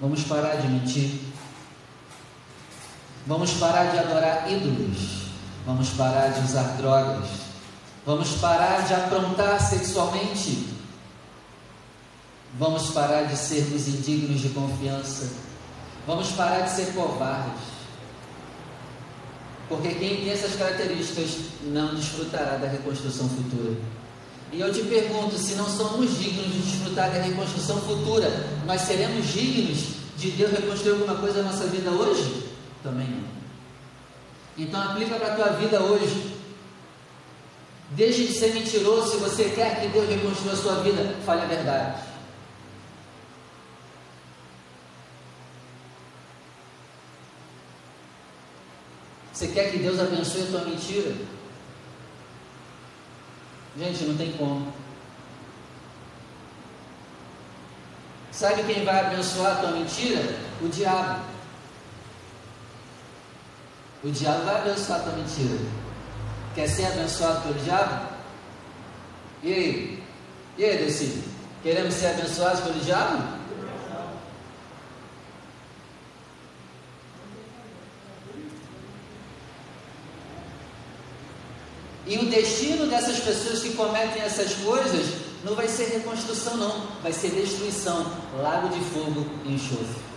Vamos 0.00 0.22
parar 0.22 0.56
de 0.56 0.68
mentir. 0.68 1.20
Vamos 3.26 3.52
parar 3.54 3.90
de 3.90 3.98
adorar 3.98 4.50
ídolos. 4.50 5.28
Vamos 5.66 5.90
parar 5.90 6.32
de 6.32 6.40
usar 6.40 6.78
drogas. 6.78 7.28
Vamos 8.06 8.30
parar 8.36 8.86
de 8.86 8.94
aprontar 8.94 9.60
sexualmente. 9.60 10.77
Vamos 12.56 12.90
parar 12.90 13.24
de 13.24 13.36
sermos 13.36 13.88
indignos 13.88 14.40
de 14.40 14.48
confiança. 14.50 15.28
Vamos 16.06 16.30
parar 16.30 16.60
de 16.60 16.70
ser 16.70 16.92
covardes. 16.94 17.78
Porque 19.68 19.88
quem 19.90 20.16
tem 20.16 20.30
essas 20.30 20.56
características 20.56 21.36
não 21.64 21.94
desfrutará 21.94 22.56
da 22.56 22.68
reconstrução 22.68 23.28
futura. 23.28 23.76
E 24.50 24.60
eu 24.60 24.72
te 24.72 24.82
pergunto: 24.82 25.36
se 25.36 25.54
não 25.56 25.66
somos 25.66 26.18
dignos 26.18 26.46
de 26.46 26.60
desfrutar 26.60 27.10
da 27.10 27.20
reconstrução 27.20 27.78
futura, 27.82 28.30
nós 28.66 28.80
seremos 28.80 29.26
dignos 29.26 29.98
de 30.16 30.30
Deus 30.30 30.50
reconstruir 30.52 30.92
alguma 30.92 31.16
coisa 31.16 31.42
na 31.42 31.50
nossa 31.50 31.66
vida 31.66 31.90
hoje? 31.90 32.48
Também 32.82 33.06
não. 33.06 33.38
Então 34.56 34.80
aplica 34.82 35.16
para 35.16 35.34
a 35.34 35.36
tua 35.36 35.48
vida 35.50 35.80
hoje. 35.82 36.36
Deixe 37.90 38.26
de 38.26 38.32
ser 38.32 38.54
mentiroso 38.54 39.12
se 39.12 39.16
você 39.18 39.44
quer 39.50 39.80
que 39.80 39.88
Deus 39.88 40.08
reconstrua 40.08 40.52
a 40.52 40.56
sua 40.56 40.74
vida. 40.76 41.14
Fale 41.24 41.42
a 41.42 41.46
verdade. 41.46 42.07
Você 49.38 49.46
quer 49.46 49.70
que 49.70 49.78
Deus 49.78 50.00
abençoe 50.00 50.42
a 50.42 50.46
tua 50.46 50.64
mentira? 50.64 51.14
Gente, 53.78 54.02
não 54.02 54.16
tem 54.16 54.32
como. 54.32 54.72
Sabe 58.32 58.64
quem 58.64 58.84
vai 58.84 58.98
abençoar 58.98 59.52
a 59.52 59.60
tua 59.60 59.70
mentira? 59.70 60.20
O 60.60 60.68
diabo. 60.68 61.22
O 64.02 64.10
diabo 64.10 64.44
vai 64.44 64.56
abençoar 64.56 64.98
a 64.98 65.02
tua 65.04 65.12
mentira. 65.12 65.56
Quer 66.56 66.68
ser 66.68 66.86
abençoado 66.86 67.42
pelo 67.42 67.60
diabo? 67.60 68.08
E 69.44 69.52
aí? 69.52 70.04
E 70.56 70.64
aí, 70.64 70.78
Deci? 70.78 71.22
Queremos 71.62 71.94
ser 71.94 72.08
abençoados 72.08 72.58
pelo 72.58 72.80
diabo? 72.80 73.37
E 82.08 82.16
o 82.16 82.30
destino 82.30 82.86
dessas 82.86 83.20
pessoas 83.20 83.60
que 83.60 83.74
cometem 83.74 84.22
essas 84.22 84.54
coisas 84.54 85.14
não 85.44 85.54
vai 85.54 85.68
ser 85.68 85.88
reconstrução, 85.90 86.56
não, 86.56 86.86
vai 87.02 87.12
ser 87.12 87.30
destruição 87.30 88.10
lago 88.40 88.70
de 88.70 88.80
fogo 88.80 89.26
e 89.44 89.52
enxofre. 89.52 90.08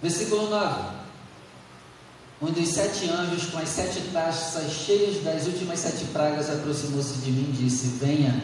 Versículo 0.00 0.48
9. 0.48 0.98
Um 2.40 2.52
dos 2.52 2.68
sete 2.68 3.10
anjos, 3.10 3.50
com 3.50 3.58
as 3.58 3.68
sete 3.68 4.00
taças 4.12 4.72
cheias 4.72 5.22
das 5.24 5.46
últimas 5.46 5.80
sete 5.80 6.04
pragas, 6.06 6.48
aproximou-se 6.48 7.18
de 7.18 7.32
mim 7.32 7.50
e 7.50 7.64
disse: 7.64 7.98
Venha, 7.98 8.40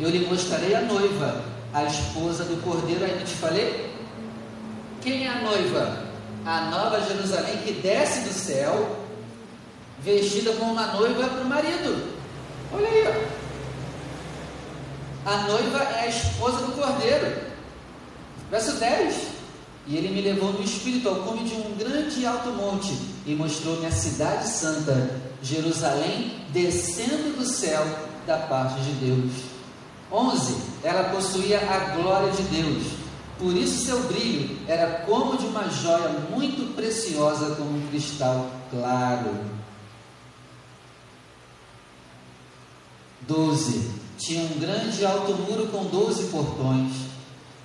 eu 0.00 0.08
lhe 0.08 0.26
mostrarei 0.26 0.74
a 0.74 0.80
noiva, 0.80 1.44
a 1.72 1.84
esposa 1.84 2.44
do 2.44 2.60
cordeiro. 2.62 3.04
Ainda 3.04 3.24
te 3.24 3.34
falei? 3.34 3.94
Quem 5.02 5.26
é 5.26 5.28
a 5.28 5.42
noiva? 5.42 6.03
A 6.46 6.60
nova 6.70 7.00
Jerusalém 7.00 7.56
que 7.64 7.72
desce 7.72 8.20
do 8.20 8.32
céu, 8.32 8.96
vestida 10.00 10.52
como 10.52 10.72
uma 10.72 10.88
noiva 10.88 11.26
para 11.26 11.40
o 11.40 11.48
marido. 11.48 12.12
Olha 12.72 12.86
aí, 12.86 13.04
ó. 13.08 13.44
A 15.30 15.36
noiva 15.48 15.78
é 15.78 16.00
a 16.00 16.08
esposa 16.08 16.58
do 16.58 16.72
cordeiro. 16.72 17.34
Verso 18.50 18.72
10. 18.72 19.34
E 19.86 19.96
ele 19.96 20.08
me 20.08 20.20
levou 20.20 20.52
no 20.52 20.62
espírito 20.62 21.08
ao 21.08 21.16
cume 21.16 21.48
de 21.48 21.54
um 21.54 21.76
grande 21.76 22.26
alto 22.26 22.50
monte 22.50 22.92
e 23.26 23.34
mostrou-me 23.34 23.86
a 23.86 23.90
cidade 23.90 24.48
santa, 24.48 25.10
Jerusalém, 25.42 26.42
descendo 26.50 27.36
do 27.36 27.44
céu 27.44 27.86
da 28.26 28.36
parte 28.38 28.80
de 28.80 28.92
Deus. 28.92 29.32
11. 30.10 30.56
Ela 30.82 31.04
possuía 31.04 31.58
a 31.58 31.96
glória 31.96 32.30
de 32.32 32.42
Deus. 32.44 33.03
Por 33.38 33.56
isso 33.56 33.84
seu 33.84 34.00
brilho 34.04 34.56
era 34.68 35.00
como 35.06 35.36
de 35.36 35.46
uma 35.46 35.68
joia 35.68 36.08
muito 36.30 36.74
preciosa, 36.74 37.54
como 37.56 37.76
um 37.76 37.86
cristal 37.88 38.50
claro. 38.70 39.30
12. 43.22 43.90
Tinha 44.18 44.42
um 44.44 44.58
grande 44.58 45.04
alto 45.04 45.32
muro 45.34 45.66
com 45.68 45.84
doze 45.86 46.24
portões 46.24 47.14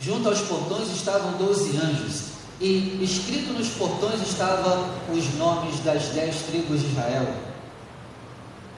Junto 0.02 0.30
aos 0.30 0.40
portões 0.42 0.90
estavam 0.96 1.34
doze 1.34 1.78
anjos, 1.78 2.30
e 2.62 3.04
escrito 3.04 3.52
nos 3.52 3.68
portões 3.70 4.22
estavam 4.22 4.90
os 5.14 5.34
nomes 5.36 5.78
das 5.82 6.08
dez 6.10 6.38
tribos 6.44 6.80
de 6.80 6.88
Israel. 6.88 7.28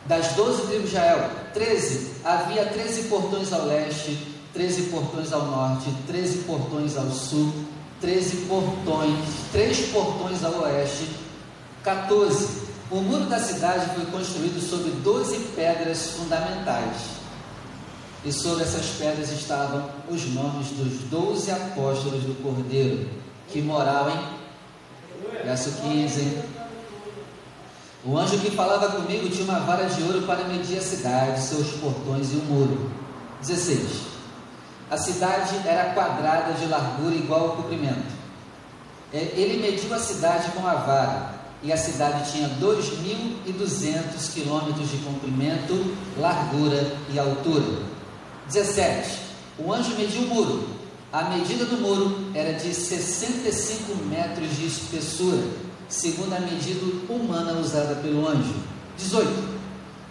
Das 0.07 0.29
doze 0.33 0.63
tribos 0.63 0.89
de 0.89 0.95
Israel, 0.95 1.29
treze, 1.53 2.13
havia 2.23 2.65
treze 2.65 3.03
portões 3.03 3.53
ao 3.53 3.67
leste, 3.67 4.30
treze 4.53 4.83
portões 4.83 5.31
ao 5.31 5.45
norte, 5.45 5.89
treze 6.07 6.39
portões 6.39 6.97
ao 6.97 7.09
sul, 7.09 7.53
treze 7.99 8.45
portões, 8.47 9.19
três 9.51 9.89
portões 9.91 10.43
ao 10.43 10.61
oeste, 10.63 11.07
14. 11.83 12.71
O 12.89 12.97
muro 12.97 13.25
da 13.25 13.39
cidade 13.39 13.95
foi 13.95 14.05
construído 14.07 14.59
sobre 14.59 14.91
doze 14.91 15.37
pedras 15.55 16.11
fundamentais 16.11 17.21
e 18.25 18.31
sobre 18.31 18.63
essas 18.63 18.85
pedras 18.97 19.31
estavam 19.31 19.89
os 20.09 20.25
nomes 20.33 20.67
dos 20.71 21.09
doze 21.09 21.49
apóstolos 21.51 22.23
do 22.23 22.43
Cordeiro, 22.43 23.09
que 23.47 23.61
moravam 23.61 24.13
em 24.13 25.45
verso 25.45 25.71
15. 25.81 26.39
O 28.03 28.17
anjo 28.17 28.39
que 28.39 28.51
falava 28.51 28.89
comigo 28.89 29.29
tinha 29.29 29.45
uma 29.45 29.59
vara 29.59 29.85
de 29.85 30.03
ouro 30.03 30.23
para 30.23 30.43
medir 30.45 30.77
a 30.77 30.81
cidade, 30.81 31.41
seus 31.41 31.67
portões 31.73 32.31
e 32.33 32.35
o 32.35 32.43
muro. 32.43 32.91
16. 33.41 34.10
A 34.91 34.97
cidade 34.97 35.55
era 35.65 35.93
quadrada 35.93 36.51
de 36.51 36.65
largura 36.65 37.15
igual 37.15 37.41
ao 37.41 37.55
comprimento. 37.55 38.11
É, 39.13 39.19
ele 39.37 39.65
mediu 39.65 39.93
a 39.93 39.97
cidade 39.97 40.51
com 40.51 40.67
a 40.67 40.73
vara, 40.73 41.33
e 41.63 41.71
a 41.71 41.77
cidade 41.77 42.29
tinha 42.29 42.49
2.200 42.59 44.33
quilômetros 44.33 44.89
de 44.89 44.97
comprimento, 44.97 45.95
largura 46.17 46.93
e 47.09 47.17
altura. 47.17 47.83
17. 48.47 49.17
O 49.59 49.71
anjo 49.71 49.95
mediu 49.95 50.23
o 50.23 50.27
muro. 50.27 50.67
A 51.13 51.23
medida 51.23 51.63
do 51.63 51.77
muro 51.77 52.29
era 52.33 52.51
de 52.51 52.73
65 52.73 53.95
metros 54.09 54.57
de 54.57 54.65
espessura, 54.65 55.41
segundo 55.87 56.33
a 56.33 56.39
medida 56.41 56.85
humana 57.07 57.53
usada 57.53 57.95
pelo 57.95 58.27
anjo. 58.27 58.55
18. 58.97 59.60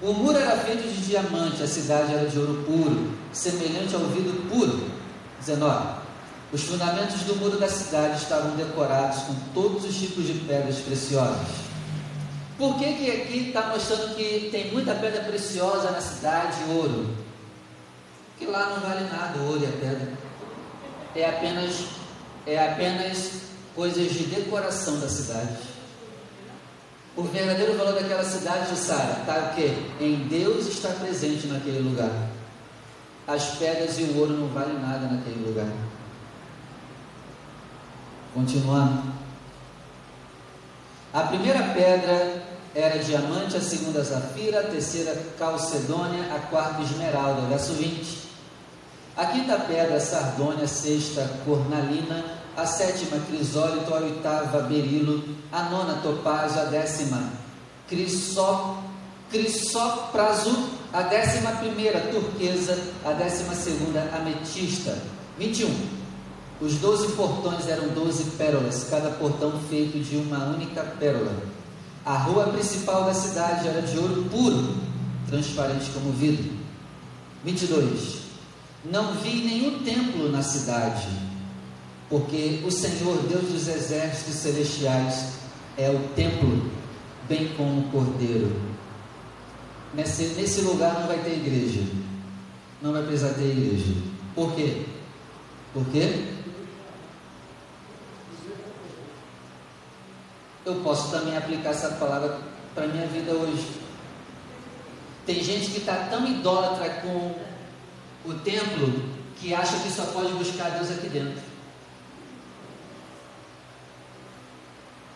O 0.02 0.12
muro 0.12 0.38
era 0.38 0.56
feito 0.58 0.82
de 0.82 1.06
diamante, 1.06 1.62
a 1.62 1.66
cidade 1.66 2.14
era 2.14 2.28
de 2.28 2.38
ouro 2.38 2.64
puro, 2.64 3.12
semelhante 3.32 3.94
ao 3.94 4.00
vidro 4.02 4.32
puro. 4.48 4.90
19. 5.38 6.00
Os 6.52 6.62
fundamentos 6.62 7.20
do 7.22 7.36
muro 7.36 7.58
da 7.58 7.68
cidade 7.68 8.16
estavam 8.16 8.56
decorados 8.56 9.22
com 9.24 9.34
todos 9.54 9.84
os 9.84 9.94
tipos 9.96 10.26
de 10.26 10.34
pedras 10.34 10.76
preciosas. 10.76 11.48
Por 12.58 12.78
que, 12.78 12.92
que 12.94 13.10
aqui 13.10 13.48
está 13.48 13.68
mostrando 13.68 14.14
que 14.16 14.48
tem 14.50 14.72
muita 14.72 14.94
pedra 14.94 15.22
preciosa 15.22 15.90
na 15.90 16.00
cidade, 16.00 16.56
ouro? 16.70 17.06
que 18.40 18.46
lá 18.46 18.70
não 18.70 18.80
vale 18.80 19.04
nada 19.10 19.38
ouro 19.42 19.62
e 19.62 19.66
a 19.66 19.70
pedra. 19.70 20.12
É 21.14 21.28
apenas, 21.28 21.84
é 22.46 22.72
apenas 22.72 23.32
coisas 23.76 24.10
de 24.10 24.24
decoração 24.24 24.98
da 24.98 25.08
cidade. 25.08 25.58
O 27.16 27.22
verdadeiro 27.22 27.76
valor 27.76 27.94
daquela 27.94 28.24
cidade, 28.24 28.76
Sara, 28.76 29.20
está 29.20 29.50
o 29.50 29.54
quê? 29.54 29.74
Em 30.00 30.28
Deus 30.28 30.68
está 30.68 30.90
presente 30.90 31.48
naquele 31.48 31.80
lugar. 31.80 32.10
As 33.26 33.56
pedras 33.56 33.98
e 33.98 34.04
o 34.04 34.18
ouro 34.18 34.32
não 34.32 34.48
valem 34.48 34.78
nada 34.78 35.06
naquele 35.06 35.46
lugar. 35.46 35.68
Continuando. 38.32 39.12
A 41.12 41.22
primeira 41.22 41.60
pedra 41.74 42.42
era 42.74 42.98
diamante, 42.98 43.56
a 43.56 43.60
segunda 43.60 44.02
zafira, 44.04 44.60
a 44.60 44.64
terceira 44.64 45.14
calcedônia, 45.36 46.32
a 46.32 46.38
quarta 46.38 46.82
esmeralda. 46.82 47.42
Verso 47.48 47.72
20. 47.72 48.29
A 49.20 49.26
quinta 49.26 49.58
pedra, 49.58 50.00
sardônia, 50.00 50.64
a 50.64 50.66
sexta, 50.66 51.30
cornalina, 51.44 52.24
a 52.56 52.64
sétima, 52.64 53.20
crisólito, 53.28 53.92
a 53.92 53.98
oitava, 53.98 54.62
berilo, 54.62 55.22
a 55.52 55.64
nona, 55.64 56.00
topázio, 56.00 56.62
a 56.62 56.64
décima, 56.64 57.28
crisó, 57.86 58.78
crisópraso, 59.30 60.70
a 60.90 61.02
décima 61.02 61.50
primeira, 61.52 62.00
turquesa, 62.00 62.78
a 63.04 63.12
décima 63.12 63.54
segunda, 63.54 64.10
ametista. 64.16 64.96
21. 65.38 65.68
Os 66.58 66.76
doze 66.76 67.12
portões 67.12 67.68
eram 67.68 67.88
doze 67.88 68.24
pérolas, 68.38 68.86
cada 68.88 69.10
portão 69.10 69.52
feito 69.68 69.98
de 69.98 70.16
uma 70.16 70.46
única 70.46 70.82
pérola. 70.98 71.42
A 72.06 72.16
rua 72.16 72.44
principal 72.44 73.04
da 73.04 73.12
cidade 73.12 73.68
era 73.68 73.82
de 73.82 73.98
ouro 73.98 74.24
puro, 74.30 74.76
transparente 75.28 75.90
como 75.90 76.10
vidro. 76.10 76.50
22. 77.44 78.19
Não 78.84 79.14
vi 79.14 79.42
nenhum 79.42 79.82
templo 79.82 80.30
na 80.30 80.42
cidade, 80.42 81.06
porque 82.08 82.62
o 82.64 82.70
Senhor, 82.70 83.22
Deus 83.28 83.44
dos 83.50 83.68
exércitos 83.68 84.34
celestiais, 84.36 85.34
é 85.76 85.90
o 85.90 85.98
templo, 86.14 86.70
bem 87.28 87.48
como 87.56 87.80
o 87.80 87.90
cordeiro. 87.90 88.50
Nesse, 89.92 90.34
nesse 90.34 90.62
lugar 90.62 90.94
não 91.00 91.06
vai 91.06 91.18
ter 91.18 91.34
igreja, 91.34 91.82
não 92.80 92.92
vai 92.92 93.02
precisar 93.02 93.34
ter 93.34 93.50
igreja. 93.50 93.92
Por 94.34 94.54
quê? 94.54 94.86
Por 95.74 95.84
quê? 95.86 96.24
Eu 100.64 100.76
posso 100.76 101.10
também 101.10 101.36
aplicar 101.36 101.70
essa 101.70 101.90
palavra 101.90 102.38
para 102.74 102.84
a 102.84 102.88
minha 102.88 103.06
vida 103.06 103.32
hoje. 103.32 103.66
Tem 105.26 105.42
gente 105.42 105.70
que 105.70 105.78
está 105.78 106.08
tão 106.10 106.26
idólatra 106.26 106.88
com 107.02 107.34
o 108.24 108.34
templo 108.34 109.10
que 109.36 109.54
acha 109.54 109.78
que 109.78 109.90
só 109.90 110.04
pode 110.06 110.32
buscar 110.34 110.70
Deus 110.70 110.90
aqui 110.90 111.08
dentro. 111.08 111.42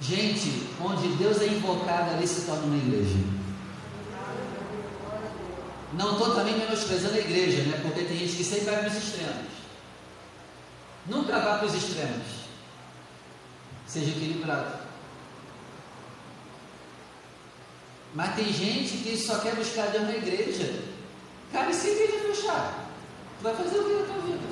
Gente, 0.01 0.69
onde 0.81 1.09
Deus 1.17 1.40
é 1.40 1.47
invocado, 1.47 2.14
ali 2.14 2.27
se 2.27 2.47
torna 2.47 2.64
uma 2.64 2.77
igreja. 2.77 3.17
Não 5.95 6.12
estou 6.12 6.35
também 6.35 6.59
menosprezando 6.59 7.14
a 7.14 7.21
igreja, 7.21 7.62
né? 7.62 7.79
Porque 7.83 8.05
tem 8.05 8.19
gente 8.19 8.37
que 8.37 8.45
sempre 8.45 8.64
vai 8.67 8.81
para 8.81 8.88
os 8.88 8.97
extremos. 8.97 9.53
Nunca 11.07 11.38
vá 11.38 11.59
para 11.59 11.67
os 11.67 11.75
extremos. 11.75 12.45
Seja 13.87 14.11
equilibrado. 14.11 14.79
Mas 18.14 18.35
tem 18.35 18.53
gente 18.53 18.97
que 18.99 19.17
só 19.17 19.38
quer 19.38 19.55
buscar 19.55 19.88
Deus 19.88 20.05
na 20.05 20.17
igreja. 20.17 20.94
Vai 23.45 23.55
fazer 23.55 23.79
o 23.79 23.85
que 23.85 23.93
na 23.93 24.07
tua 24.07 24.23
vida? 24.23 24.49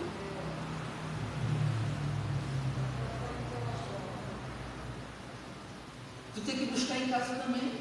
Tu 6.35 6.41
tem 6.43 6.57
que 6.59 6.67
buscar 6.67 6.97
em 6.99 7.09
casa 7.09 7.37
também. 7.37 7.73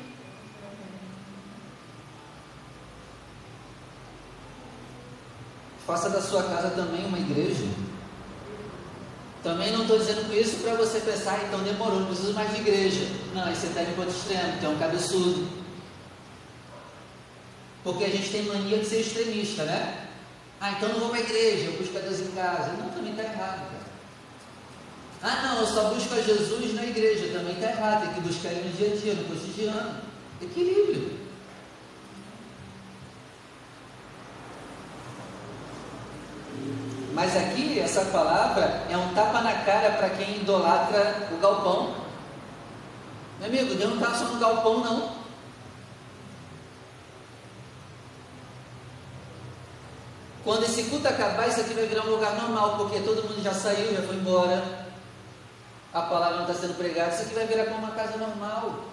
Faça 5.86 6.10
da 6.12 6.22
sua 6.22 6.44
casa 6.44 6.70
também 6.70 7.06
uma 7.06 7.20
igreja. 7.20 7.66
Também 9.44 9.74
não 9.74 9.82
estou 9.82 10.00
dizendo 10.00 10.34
isso 10.34 10.64
para 10.64 10.76
você 10.76 11.02
pensar, 11.02 11.44
então 11.44 11.62
demorou, 11.62 12.00
não 12.00 12.08
preciso 12.08 12.34
mais 12.34 12.52
de 12.52 12.62
igreja. 12.62 13.06
Não, 13.34 13.54
você 13.54 13.68
está 13.68 13.84
de 13.84 13.92
ponto 13.96 14.12
extremo, 14.12 14.54
então 14.58 14.72
é 14.72 14.76
um 14.76 14.80
cabeçudo. 14.80 15.46
Porque 17.84 18.06
a 18.06 18.10
gente 18.10 18.32
tem 18.32 18.44
mania 18.44 18.78
de 18.78 18.86
ser 18.86 19.02
extremista, 19.02 19.66
né? 19.66 20.01
Ah, 20.62 20.74
então 20.74 20.90
não 20.90 21.00
vou 21.00 21.10
para 21.10 21.18
a 21.18 21.24
igreja, 21.24 21.72
eu 21.72 21.78
busco 21.80 21.98
a 21.98 22.02
Deus 22.02 22.20
em 22.20 22.32
casa. 22.34 22.74
Não, 22.74 22.90
também 22.90 23.12
está 23.14 23.24
errado, 23.24 23.68
cara. 23.72 23.82
Ah, 25.24 25.42
não, 25.48 25.62
eu 25.62 25.66
só 25.66 25.90
busco 25.90 26.14
a 26.14 26.22
Jesus 26.22 26.76
na 26.76 26.84
igreja, 26.84 27.34
também 27.34 27.56
está 27.56 27.72
errado, 27.72 28.06
tem 28.06 28.14
que 28.14 28.22
buscar 28.22 28.50
ele 28.50 28.70
no 28.70 28.78
dia 28.78 28.94
a 28.94 28.96
dia, 28.96 29.14
no 29.16 29.24
cotidiano. 29.24 30.02
Equilíbrio. 30.40 31.20
Mas 37.14 37.36
aqui, 37.36 37.80
essa 37.80 38.06
palavra 38.06 38.84
é 38.88 38.96
um 38.96 39.14
tapa 39.16 39.42
na 39.42 39.54
cara 39.64 39.92
para 39.94 40.12
quem 40.12 40.38
idolatra 40.38 41.28
o 41.32 41.38
galpão. 41.38 41.96
Meu 43.40 43.48
amigo, 43.48 43.74
Deus 43.74 43.90
não 43.90 43.98
está 43.98 44.14
só 44.14 44.26
no 44.26 44.40
galpão, 44.40 44.80
não. 44.80 45.11
Quando 50.44 50.64
esse 50.64 50.84
culto 50.84 51.08
acabar, 51.08 51.48
isso 51.48 51.62
aqui 51.62 51.74
vai 51.74 51.86
virar 51.86 52.06
um 52.06 52.12
lugar 52.12 52.36
normal, 52.36 52.78
porque 52.78 53.00
todo 53.00 53.24
mundo 53.24 53.44
já 53.44 53.54
saiu, 53.54 53.94
já 53.94 54.02
foi 54.02 54.16
embora. 54.16 54.88
A 55.94 56.02
palavra 56.02 56.38
não 56.38 56.48
está 56.48 56.60
sendo 56.62 56.78
pregada, 56.78 57.14
isso 57.14 57.24
aqui 57.24 57.36
vai 57.36 57.46
virar 57.46 57.66
como 57.66 57.80
uma 57.80 57.92
casa 57.92 58.18
normal. 58.18 58.86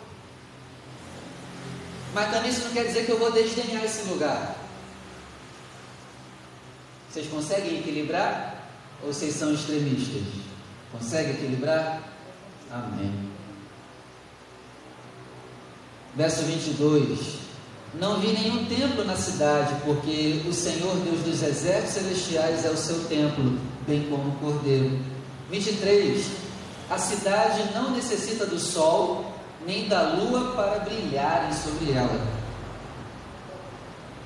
Mas 2.12 2.30
também 2.30 2.50
isso 2.50 2.64
não 2.64 2.72
quer 2.72 2.84
dizer 2.84 3.06
que 3.06 3.12
eu 3.12 3.18
vou 3.18 3.32
desdenhar 3.32 3.84
esse 3.84 4.08
lugar. 4.08 4.56
Vocês 7.10 7.28
conseguem 7.28 7.78
equilibrar? 7.78 8.64
Ou 9.02 9.12
vocês 9.12 9.34
são 9.34 9.52
extremistas? 9.52 10.22
Consegue 10.92 11.30
equilibrar? 11.30 12.02
Amém. 12.70 13.30
Verso 16.14 16.42
22. 16.42 17.47
Não 17.94 18.20
vi 18.20 18.32
nenhum 18.32 18.66
templo 18.66 19.04
na 19.04 19.16
cidade, 19.16 19.74
porque 19.84 20.42
o 20.46 20.52
Senhor 20.52 20.94
Deus 20.96 21.20
dos 21.20 21.42
exércitos 21.42 21.94
celestiais 21.94 22.64
é 22.64 22.70
o 22.70 22.76
seu 22.76 23.04
templo, 23.04 23.58
bem 23.86 24.06
como 24.10 24.28
o 24.28 24.36
Cordeiro. 24.38 24.98
23. 25.50 26.26
A 26.90 26.98
cidade 26.98 27.62
não 27.74 27.90
necessita 27.90 28.44
do 28.44 28.58
sol, 28.58 29.32
nem 29.66 29.88
da 29.88 30.02
lua 30.02 30.52
para 30.54 30.80
brilharem 30.80 31.52
sobre 31.52 31.92
ela. 31.92 32.20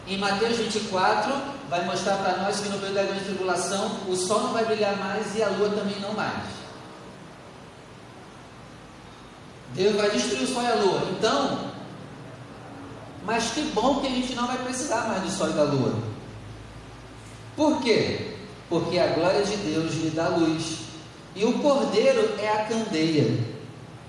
Em 0.09 0.18
Mateus 0.18 0.57
24, 0.57 1.33
vai 1.70 1.85
mostrar 1.85 2.16
para 2.16 2.38
nós 2.38 2.61
que 2.61 2.68
no 2.68 2.79
meio 2.79 2.92
da 2.92 3.05
grande 3.05 3.25
tribulação 3.25 4.01
o 4.09 4.16
sol 4.16 4.42
não 4.42 4.53
vai 4.53 4.64
brilhar 4.64 4.96
mais 4.96 5.37
e 5.37 5.42
a 5.42 5.48
lua 5.48 5.70
também 5.70 5.98
não 6.01 6.12
mais. 6.12 6.62
Deus 9.75 9.96
vai 9.96 10.11
destruir 10.11 10.42
o 10.42 10.46
sol 10.53 10.62
e 10.62 10.66
a 10.66 10.75
lua. 10.75 11.09
Então, 11.16 11.72
mas 13.25 13.51
que 13.51 13.63
bom 13.73 14.01
que 14.01 14.07
a 14.07 14.11
gente 14.11 14.35
não 14.35 14.47
vai 14.47 14.59
precisar 14.59 15.09
mais 15.09 15.23
do 15.23 15.31
sol 15.31 15.51
e 15.51 15.53
da 15.53 15.63
lua. 15.65 15.95
Por 17.57 17.81
quê? 17.81 18.35
Porque 18.69 18.99
a 18.99 19.09
glória 19.09 19.45
de 19.45 19.57
Deus 19.57 19.95
lhe 19.95 20.11
dá 20.11 20.29
luz. 20.29 20.79
E 21.35 21.45
o 21.45 21.59
cordeiro 21.61 22.35
é 22.39 22.49
a 22.49 22.65
candeia. 22.65 23.39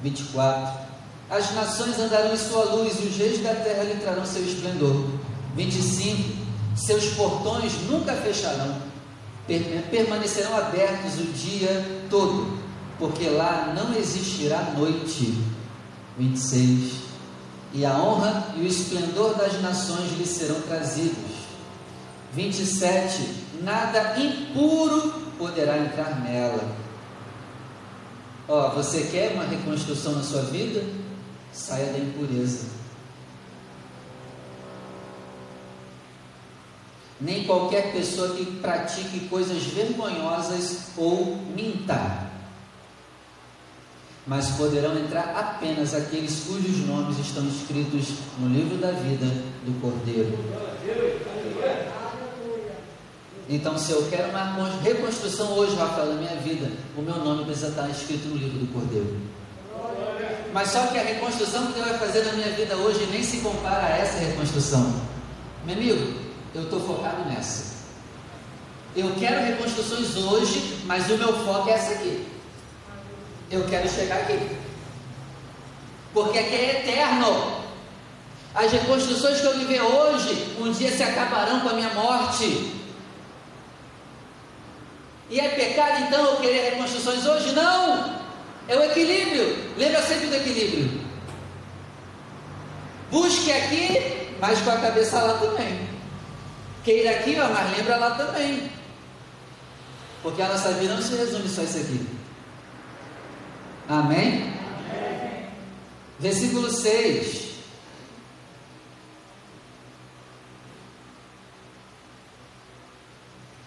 24. 0.01 0.83
As 1.29 1.53
nações 1.53 1.99
andarão 1.99 2.33
em 2.33 2.37
sua 2.37 2.63
luz 2.65 2.99
e 2.99 3.07
os 3.07 3.17
reis 3.17 3.41
da 3.41 3.53
terra 3.55 3.83
lhe 3.83 3.95
trarão 3.95 4.25
seu 4.25 4.43
esplendor. 4.43 5.05
25. 5.55 6.43
Seus 6.75 7.05
portões 7.13 7.73
nunca 7.89 8.13
fecharão, 8.13 8.75
permanecerão 9.91 10.57
abertos 10.57 11.19
o 11.19 11.25
dia 11.25 12.01
todo, 12.09 12.57
porque 12.97 13.29
lá 13.29 13.73
não 13.75 13.95
existirá 13.95 14.73
noite. 14.75 15.37
26 16.17 17.12
e 17.73 17.85
a 17.85 17.97
honra 17.97 18.53
e 18.55 18.61
o 18.61 18.67
esplendor 18.67 19.35
das 19.35 19.59
nações 19.61 20.11
lhe 20.17 20.25
serão 20.25 20.61
trazidos. 20.61 21.43
27. 22.33 23.43
Nada 23.61 24.19
impuro 24.19 25.11
poderá 25.37 25.77
entrar 25.79 26.21
nela. 26.21 26.63
Ó, 28.47 28.69
você 28.69 29.07
quer 29.11 29.33
uma 29.33 29.45
reconstrução 29.45 30.13
na 30.13 30.23
sua 30.23 30.43
vida? 30.43 30.83
Saia 31.51 31.91
da 31.93 31.99
impureza. 31.99 32.67
Nem 37.19 37.45
qualquer 37.45 37.93
pessoa 37.93 38.35
que 38.35 38.45
pratique 38.57 39.27
coisas 39.29 39.63
vergonhosas 39.63 40.89
ou 40.97 41.37
minta 41.55 42.32
mas 44.25 44.51
poderão 44.51 44.97
entrar 44.97 45.35
apenas 45.35 45.93
aqueles 45.93 46.45
cujos 46.45 46.85
nomes 46.87 47.19
estão 47.19 47.45
escritos 47.47 48.09
no 48.39 48.47
livro 48.47 48.77
da 48.77 48.91
vida 48.91 49.25
do 49.65 49.81
Cordeiro. 49.81 50.37
Então, 53.49 53.77
se 53.77 53.91
eu 53.91 54.07
quero 54.09 54.29
uma 54.29 54.69
reconstrução 54.81 55.51
hoje, 55.53 55.75
Rafael, 55.75 56.07
da 56.07 56.15
minha 56.15 56.35
vida, 56.37 56.71
o 56.97 57.01
meu 57.01 57.17
nome 57.17 57.43
precisa 57.43 57.67
estar 57.67 57.89
escrito 57.89 58.29
no 58.29 58.37
livro 58.37 58.59
do 58.59 58.73
Cordeiro. 58.73 59.17
Mas 60.53 60.69
só 60.69 60.87
que 60.87 60.97
a 60.97 61.03
reconstrução 61.03 61.67
que 61.67 61.73
Deus 61.73 61.87
vai 61.87 61.97
fazer 61.97 62.23
na 62.25 62.33
minha 62.33 62.51
vida 62.51 62.75
hoje 62.77 63.05
nem 63.11 63.23
se 63.23 63.37
compara 63.37 63.87
a 63.87 63.97
essa 63.97 64.19
reconstrução. 64.19 65.01
Meu 65.65 65.75
amigo, 65.75 66.19
eu 66.55 66.63
estou 66.63 66.79
focado 66.79 67.25
nessa. 67.25 67.73
Eu 68.95 69.11
quero 69.15 69.43
reconstruções 69.43 70.15
hoje, 70.15 70.79
mas 70.85 71.09
o 71.09 71.17
meu 71.17 71.33
foco 71.43 71.69
é 71.69 71.73
essa 71.73 71.93
aqui. 71.93 72.32
Eu 73.49 73.65
quero 73.65 73.89
chegar 73.89 74.17
aqui. 74.21 74.57
Porque 76.13 76.37
aqui 76.37 76.55
é 76.55 76.79
eterno. 76.81 77.63
As 78.53 78.71
reconstruções 78.71 79.41
que 79.41 79.47
eu 79.47 79.57
viver 79.57 79.81
hoje, 79.81 80.55
um 80.59 80.71
dia 80.71 80.91
se 80.91 81.01
acabarão 81.01 81.61
com 81.61 81.69
a 81.69 81.73
minha 81.73 81.89
morte. 81.89 82.71
E 85.29 85.39
é 85.39 85.49
pecado 85.49 86.03
então 86.03 86.23
eu 86.25 86.37
querer 86.37 86.71
reconstruções 86.71 87.25
hoje? 87.25 87.53
Não! 87.53 88.21
É 88.67 88.77
o 88.77 88.83
equilíbrio. 88.83 89.73
Lembra 89.77 90.01
sempre 90.03 90.27
do 90.27 90.35
equilíbrio. 90.35 91.01
Busque 93.09 93.51
aqui, 93.51 94.29
mas 94.39 94.61
com 94.61 94.71
a 94.71 94.77
cabeça 94.77 95.19
lá 95.21 95.37
também. 95.39 95.87
Queira 96.83 97.11
aqui, 97.11 97.35
mas 97.35 97.77
lembra 97.77 97.97
lá 97.97 98.11
também. 98.11 98.71
Porque 100.21 100.41
a 100.41 100.47
nossa 100.47 100.71
vida 100.73 100.93
não 100.93 101.01
se 101.01 101.15
resume 101.15 101.49
só 101.49 101.63
isso 101.63 101.77
aqui. 101.77 102.07
Amém? 103.87 104.53
Versículo 106.19 106.71
6. 106.71 107.43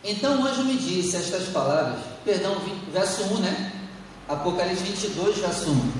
Então 0.03 0.41
o 0.41 0.47
anjo 0.47 0.63
me 0.65 0.77
disse 0.77 1.17
estas 1.17 1.49
palavras, 1.49 1.99
perdão, 2.25 2.57
verso 2.93 3.25
1, 3.25 3.39
né? 3.41 3.73
Apocalipse 4.29 4.85
22, 4.85 5.39
verso 5.39 5.71
1. 5.71 5.93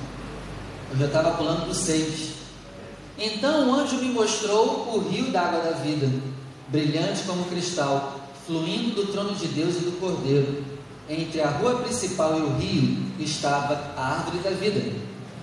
Eu 0.91 0.97
já 0.97 1.05
estava 1.07 1.31
pulando 1.31 1.63
para 1.63 1.71
o 1.71 1.75
6. 1.75 2.29
Então 3.19 3.69
o 3.69 3.75
anjo 3.75 3.97
me 3.97 4.09
mostrou 4.09 4.95
o 4.95 5.09
rio 5.09 5.29
da 5.31 5.41
água 5.41 5.59
da 5.59 5.71
vida, 5.71 6.09
brilhante 6.69 7.23
como 7.23 7.45
cristal, 7.45 8.19
fluindo 8.45 8.95
do 8.95 9.11
trono 9.11 9.35
de 9.35 9.47
Deus 9.47 9.75
e 9.75 9.79
do 9.79 9.99
Cordeiro 9.99 10.76
entre 11.09 11.41
a 11.41 11.49
rua 11.49 11.81
principal 11.81 12.37
e 12.37 12.41
o 12.41 12.57
rio 12.57 12.97
estava 13.19 13.93
a 13.95 14.19
árvore 14.19 14.39
da 14.39 14.49
vida, 14.51 14.93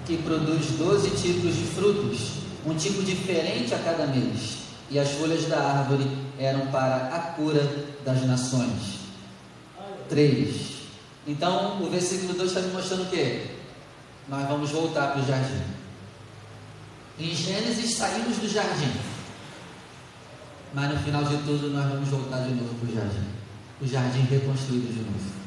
que 0.06 0.18
produz 0.18 0.72
doze 0.72 1.10
tipos 1.10 1.54
de 1.54 1.64
frutos, 1.64 2.32
um 2.66 2.74
tipo 2.74 3.02
diferente 3.02 3.74
a 3.74 3.78
cada 3.78 4.06
mês, 4.06 4.58
e 4.90 4.98
as 4.98 5.12
folhas 5.12 5.46
da 5.46 5.58
árvore 5.58 6.06
eram 6.38 6.66
para 6.66 7.14
a 7.14 7.18
cura 7.34 7.86
das 8.04 8.24
nações. 8.26 9.00
3. 10.08 10.74
Então, 11.26 11.82
o 11.82 11.88
versículo 11.88 12.34
2 12.34 12.48
está 12.48 12.60
me 12.60 12.72
mostrando 12.72 13.04
o 13.04 13.10
quê? 13.10 13.46
Nós 14.28 14.46
vamos 14.46 14.70
voltar 14.70 15.12
para 15.12 15.22
o 15.22 15.26
jardim. 15.26 15.62
Em 17.18 17.34
Gênesis 17.34 17.94
saímos 17.94 18.36
do 18.36 18.48
jardim. 18.48 18.92
Mas 20.74 20.92
no 20.92 20.98
final 20.98 21.24
de 21.24 21.36
tudo 21.38 21.70
nós 21.70 21.88
vamos 21.88 22.08
voltar 22.08 22.40
de 22.40 22.54
novo 22.54 22.74
para 22.74 22.88
o 22.88 22.94
jardim. 22.94 23.24
O 23.80 23.86
jardim 23.86 24.22
reconstruído 24.22 24.92
de 24.92 25.00
novo. 25.00 25.43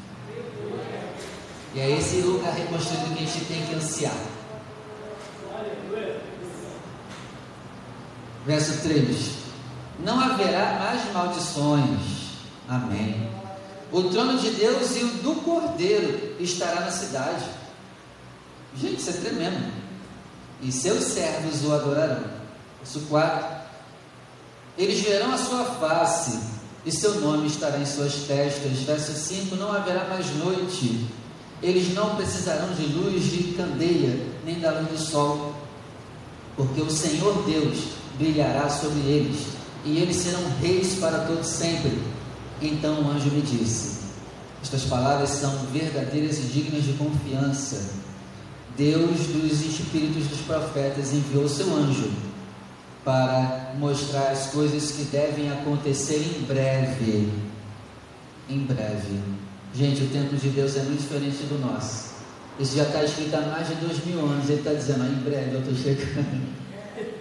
E 1.74 1.80
é 1.80 1.92
esse 1.92 2.22
lugar 2.22 2.54
reconstruído 2.54 3.16
que 3.16 3.24
a 3.24 3.28
gente 3.28 3.46
tem 3.46 3.66
que 3.66 3.76
ansiar. 3.76 4.16
Verso 8.46 8.82
3: 8.82 9.32
Não 10.00 10.20
haverá 10.20 10.80
mais 10.80 11.14
maldições. 11.14 12.28
Amém. 12.68 13.30
O 13.92 14.04
trono 14.04 14.38
de 14.38 14.50
Deus 14.52 14.96
e 14.96 15.04
o 15.04 15.08
do 15.24 15.36
Cordeiro 15.44 16.36
estará 16.40 16.82
na 16.82 16.92
cidade. 16.92 17.46
Gente, 18.76 19.00
isso 19.00 19.10
é 19.10 19.14
tremendo. 19.14 19.72
e 20.62 20.72
seus 20.72 21.04
servos 21.04 21.64
o 21.64 21.74
adorarão. 21.74 22.24
Verso 22.80 23.02
4. 23.08 23.58
Eles 24.78 25.02
verão 25.02 25.34
a 25.34 25.38
sua 25.38 25.66
face, 25.66 26.40
e 26.88 26.92
seu 26.92 27.20
nome 27.20 27.48
estará 27.48 27.78
em 27.80 27.86
suas 27.86 28.14
testas. 28.14 28.80
Verso 28.80 29.12
5: 29.12 29.58
Não 29.58 29.74
haverá 29.74 30.06
mais 30.06 30.34
noite. 30.38 31.06
Eles 31.62 31.94
não 31.94 32.16
precisarão 32.16 32.74
de 32.74 32.86
luz 32.86 33.24
de 33.26 33.54
candeia, 33.54 34.18
nem 34.46 34.60
da 34.60 34.72
luz 34.72 34.90
do 34.92 34.98
sol, 34.98 35.54
porque 36.56 36.80
o 36.80 36.90
Senhor 36.90 37.44
Deus 37.44 37.80
brilhará 38.18 38.70
sobre 38.70 39.00
eles, 39.00 39.48
e 39.84 39.98
eles 39.98 40.18
serão 40.18 40.42
reis 40.62 40.96
para 41.00 41.26
todo 41.26 41.44
sempre. 41.44 42.00
Então 42.62 43.02
o 43.02 43.12
anjo 43.12 43.32
me 43.32 43.42
disse: 43.42 44.00
Estas 44.64 44.84
palavras 44.84 45.32
são 45.32 45.52
verdadeiras 45.74 46.38
e 46.38 46.44
dignas 46.44 46.86
de 46.86 46.94
confiança. 46.94 47.90
Deus 48.78 49.28
dos 49.28 49.62
espíritos 49.62 50.28
dos 50.28 50.40
profetas 50.42 51.12
enviou 51.12 51.50
seu 51.50 51.76
anjo 51.76 52.27
para 53.08 53.72
mostrar 53.80 54.32
as 54.32 54.48
coisas 54.48 54.92
que 54.92 55.04
devem 55.06 55.50
acontecer 55.50 56.18
em 56.18 56.42
breve. 56.44 57.32
Em 58.50 58.60
breve. 58.66 59.22
Gente, 59.74 60.04
o 60.04 60.10
tempo 60.10 60.36
de 60.36 60.50
Deus 60.50 60.76
é 60.76 60.82
muito 60.82 61.00
diferente 61.00 61.46
do 61.46 61.58
nosso. 61.58 62.18
Isso 62.60 62.76
já 62.76 62.84
está 62.84 63.02
escrito 63.06 63.34
há 63.34 63.42
mais 63.44 63.70
de 63.70 63.76
dois 63.76 64.06
mil 64.06 64.20
anos. 64.20 64.50
Ele 64.50 64.60
está 64.60 64.74
dizendo, 64.74 65.04
ah, 65.04 65.08
em 65.08 65.24
breve 65.24 65.54
eu 65.54 65.62
estou 65.62 65.74
chegando. 65.74 66.54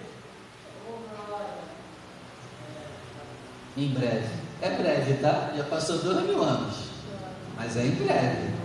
em 3.77 3.87
breve. 3.87 4.27
É 4.61 4.69
breve, 4.71 5.13
tá? 5.21 5.53
Já 5.55 5.63
passou 5.63 5.99
dois 5.99 6.21
mil 6.25 6.43
anos. 6.43 6.75
Mas 7.55 7.77
é 7.77 7.85
em 7.85 7.91
breve. 7.91 8.56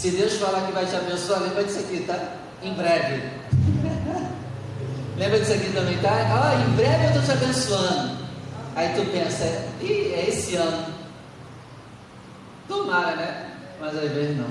Se 0.00 0.10
Deus 0.12 0.38
falar 0.38 0.64
que 0.64 0.72
vai 0.72 0.86
te 0.86 0.96
abençoar, 0.96 1.42
lembra 1.42 1.62
disso 1.62 1.80
aqui, 1.80 2.04
tá? 2.06 2.18
Em 2.62 2.72
breve. 2.72 3.22
lembra 5.18 5.38
disso 5.38 5.52
aqui 5.52 5.70
também, 5.74 5.98
tá? 5.98 6.10
Ah, 6.10 6.54
em 6.54 6.74
breve 6.74 7.04
eu 7.04 7.08
estou 7.10 7.22
te 7.22 7.32
abençoando. 7.32 8.16
Aí 8.74 8.94
tu 8.94 9.04
pensa, 9.12 9.44
Ih, 9.82 10.14
é 10.14 10.24
esse 10.30 10.56
ano. 10.56 10.86
Tomara, 12.66 13.14
né? 13.14 13.50
Mas 13.78 13.94
às 13.94 14.10
vezes 14.10 14.38
não. 14.38 14.48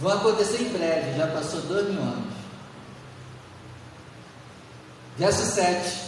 Vão 0.00 0.12
acontecer 0.12 0.62
em 0.62 0.70
breve, 0.70 1.16
já 1.16 1.28
passou 1.28 1.60
dois 1.60 1.88
mil 1.88 2.02
anos. 2.02 2.34
Verso 5.16 5.44
7. 5.44 6.02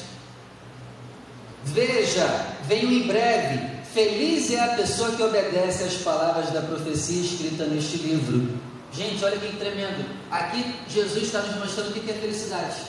Veja, 1.67 2.47
venho 2.67 2.91
em 2.91 3.07
breve. 3.07 3.68
Feliz 3.93 4.51
é 4.53 4.61
a 4.61 4.77
pessoa 4.77 5.13
que 5.13 5.23
obedece 5.23 5.85
às 5.85 5.95
palavras 5.95 6.51
da 6.51 6.61
profecia 6.61 7.23
escrita 7.23 7.65
neste 7.65 7.97
livro. 7.99 8.59
Gente, 8.93 9.25
olha 9.25 9.39
que 9.39 9.57
tremendo. 9.57 10.05
Aqui 10.31 10.75
Jesus 10.89 11.25
está 11.25 11.41
nos 11.41 11.57
mostrando 11.57 11.91
o 11.91 11.93
que 11.93 12.11
é 12.11 12.15
felicidade. 12.15 12.83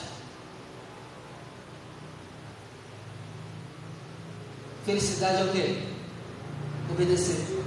Felicidade 4.84 5.42
é 5.42 5.44
o 5.44 5.48
quê? 5.52 5.78
Obedecer. 6.90 7.60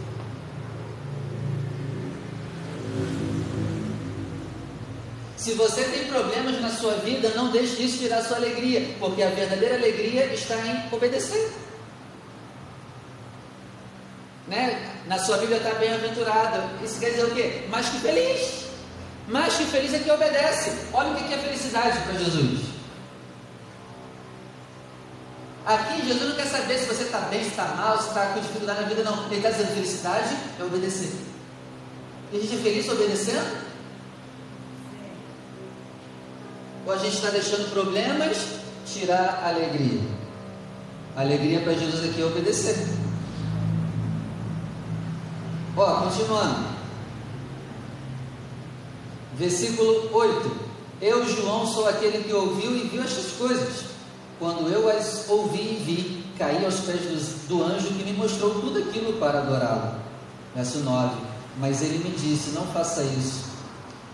Se 5.37 5.53
você 5.55 5.83
tem 5.83 6.05
problemas 6.05 6.61
na 6.61 6.69
sua 6.69 6.93
vida, 6.95 7.29
não 7.35 7.51
deixe 7.51 7.83
isso 7.83 7.97
tirar 7.97 8.21
sua 8.21 8.37
alegria, 8.37 8.95
porque 8.99 9.21
a 9.21 9.29
verdadeira 9.29 9.75
alegria 9.75 10.33
está 10.33 10.55
em 10.55 10.95
obedecer. 10.95 11.51
Né? 14.47 14.91
Na 15.07 15.17
sua 15.19 15.37
Bíblia 15.37 15.57
está 15.57 15.71
bem-aventurado. 15.75 16.61
Isso 16.83 16.99
quer 16.99 17.11
dizer 17.11 17.25
o 17.25 17.33
quê? 17.33 17.65
Mais 17.69 17.87
que 17.89 17.99
feliz. 17.99 18.65
Mais 19.27 19.53
que 19.55 19.65
feliz 19.65 19.93
é 19.93 19.99
que 19.99 20.11
obedece. 20.11 20.71
Olha 20.93 21.11
o 21.11 21.15
que 21.15 21.33
é 21.33 21.37
felicidade 21.37 21.97
para 21.99 22.13
Jesus. 22.13 22.73
Aqui 25.65 26.05
Jesus 26.05 26.29
não 26.29 26.35
quer 26.35 26.47
saber 26.47 26.77
se 26.77 26.85
você 26.85 27.03
está 27.03 27.19
bem, 27.19 27.41
se 27.41 27.51
está 27.51 27.63
mal, 27.67 27.97
se 27.97 28.09
está 28.09 28.25
com 28.27 28.41
dificuldade 28.41 28.81
na 28.81 28.87
vida, 28.87 29.03
não. 29.03 29.25
Ele 29.27 29.37
está 29.37 29.49
dizendo 29.49 29.73
felicidade 29.73 30.35
é 30.59 30.63
obedecer. 30.63 31.13
E 32.33 32.37
a 32.37 32.39
gente 32.41 32.55
é 32.55 32.57
feliz 32.57 32.89
obedecendo? 32.89 33.63
Ou 36.85 36.91
a 36.91 36.97
gente 36.97 37.15
está 37.15 37.29
deixando 37.29 37.71
problemas 37.71 38.37
tirar 38.85 39.41
a 39.41 39.49
alegria? 39.49 40.01
A 41.15 41.21
alegria 41.21 41.61
para 41.61 41.73
Jesus 41.73 42.09
aqui 42.09 42.21
é 42.21 42.25
obedecer. 42.25 43.02
Ó, 45.75 46.01
continuando. 46.01 46.73
Versículo 49.35 50.09
8. 50.13 50.73
Eu, 51.01 51.25
João, 51.25 51.65
sou 51.65 51.87
aquele 51.87 52.23
que 52.23 52.33
ouviu 52.33 52.75
e 52.75 52.87
viu 52.87 53.03
estas 53.03 53.31
coisas. 53.33 53.85
Quando 54.39 54.69
eu 54.69 54.89
as 54.89 55.25
ouvi 55.29 55.59
e 55.59 55.83
vi, 55.83 56.37
caí 56.37 56.63
aos 56.65 56.79
pés 56.81 57.01
do, 57.47 57.63
anjo 57.63 57.87
que 57.87 58.03
me 58.03 58.13
mostrou 58.13 58.61
tudo 58.61 58.79
aquilo 58.79 59.13
para 59.13 59.39
adorá-lo. 59.39 59.99
Verso 60.55 60.79
9. 60.79 61.15
Mas 61.57 61.81
ele 61.81 61.97
me 61.99 62.15
disse: 62.15 62.51
Não 62.51 62.65
faça 62.67 63.03
isso 63.03 63.53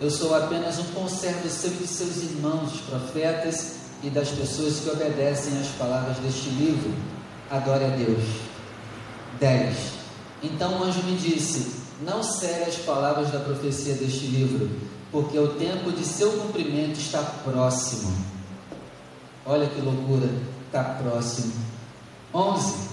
eu 0.01 0.09
sou 0.09 0.33
apenas 0.33 0.79
um 0.79 0.85
conservo 0.93 1.49
seu 1.49 1.71
e 1.71 1.75
de 1.75 1.87
seus 1.87 2.17
irmãos, 2.23 2.73
os 2.73 2.81
profetas 2.81 3.73
e 4.01 4.09
das 4.09 4.29
pessoas 4.29 4.79
que 4.79 4.89
obedecem 4.89 5.59
às 5.59 5.67
palavras 5.77 6.17
deste 6.19 6.49
livro. 6.51 6.93
Adore 7.51 7.83
a 7.83 7.89
Deus. 7.89 8.23
10. 9.41 9.98
Então 10.41 10.79
o 10.79 10.83
anjo 10.83 11.03
me 11.03 11.15
disse: 11.17 11.71
Não 12.01 12.23
cele 12.23 12.65
as 12.65 12.75
palavras 12.77 13.31
da 13.31 13.39
profecia 13.39 13.95
deste 13.95 14.25
livro, 14.27 14.69
porque 15.11 15.37
o 15.37 15.55
tempo 15.55 15.91
de 15.91 16.05
seu 16.05 16.31
cumprimento 16.33 16.99
está 16.99 17.21
próximo. 17.21 18.13
Olha 19.45 19.67
que 19.67 19.81
loucura, 19.81 20.29
está 20.67 20.83
próximo. 20.83 21.53
11. 22.33 22.89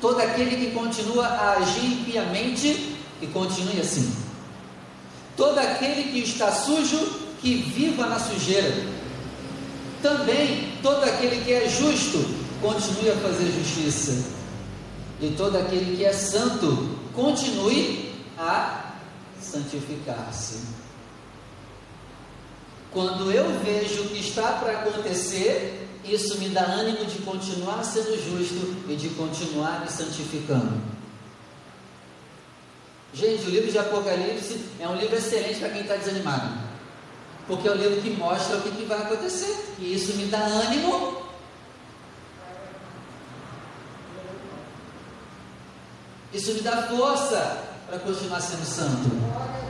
Todo 0.00 0.20
aquele 0.20 0.56
que 0.56 0.70
continua 0.72 1.26
a 1.26 1.52
agir 1.58 2.04
piamente, 2.04 2.96
e 3.20 3.26
continue 3.26 3.78
assim 3.80 4.10
Todo 5.36 5.58
aquele 5.58 6.10
que 6.10 6.18
está 6.18 6.52
sujo, 6.52 6.98
que 7.40 7.54
viva 7.54 8.06
na 8.06 8.18
sujeira. 8.18 8.74
Também 10.02 10.72
todo 10.82 11.02
aquele 11.04 11.42
que 11.42 11.52
é 11.52 11.68
justo, 11.68 12.18
continue 12.60 13.10
a 13.10 13.16
fazer 13.16 13.50
justiça. 13.50 14.39
E 15.20 15.30
todo 15.36 15.56
aquele 15.56 15.96
que 15.96 16.04
é 16.04 16.12
santo, 16.12 16.98
continue 17.14 18.14
a 18.38 18.94
santificar-se. 19.40 20.60
Quando 22.90 23.30
eu 23.30 23.60
vejo 23.60 24.02
o 24.02 24.08
que 24.08 24.18
está 24.18 24.52
para 24.54 24.80
acontecer, 24.80 25.88
isso 26.04 26.38
me 26.38 26.48
dá 26.48 26.62
ânimo 26.62 27.04
de 27.04 27.18
continuar 27.18 27.84
sendo 27.84 28.16
justo 28.16 28.90
e 28.90 28.96
de 28.96 29.10
continuar 29.10 29.80
me 29.80 29.90
santificando. 29.90 30.80
Gente, 33.12 33.46
o 33.46 33.50
livro 33.50 33.70
de 33.70 33.78
Apocalipse 33.78 34.60
é 34.78 34.88
um 34.88 34.96
livro 34.96 35.16
excelente 35.16 35.58
para 35.58 35.70
quem 35.70 35.82
está 35.82 35.96
desanimado. 35.96 36.70
Porque 37.46 37.66
é 37.66 37.72
o 37.72 37.74
livro 37.74 38.00
que 38.00 38.10
mostra 38.10 38.56
o 38.56 38.62
que, 38.62 38.70
que 38.70 38.84
vai 38.84 38.98
acontecer. 38.98 39.74
E 39.78 39.94
isso 39.94 40.14
me 40.14 40.26
dá 40.26 40.38
ânimo. 40.38 41.19
Isso 46.32 46.52
me 46.54 46.60
dá 46.60 46.82
força 46.82 47.58
para 47.88 47.98
continuar 47.98 48.40
sendo 48.40 48.64
santo. 48.64 49.10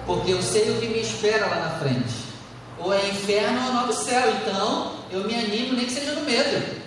Porque 0.07 0.33
eu 0.33 0.42
sei 0.42 0.70
o 0.70 0.81
que 0.81 0.88
me 0.88 1.01
espera 1.01 1.46
lá 1.46 1.57
na 1.57 1.70
frente. 1.79 2.31
Ou 2.79 2.92
é 2.92 3.09
inferno 3.09 3.66
ou 3.66 3.75
novo 3.75 3.92
céu. 3.92 4.31
Então, 4.37 4.96
eu 5.11 5.25
me 5.25 5.35
animo, 5.35 5.75
nem 5.75 5.87
que 5.87 5.92
seja 5.92 6.12
no 6.12 6.23
medo. 6.23 6.81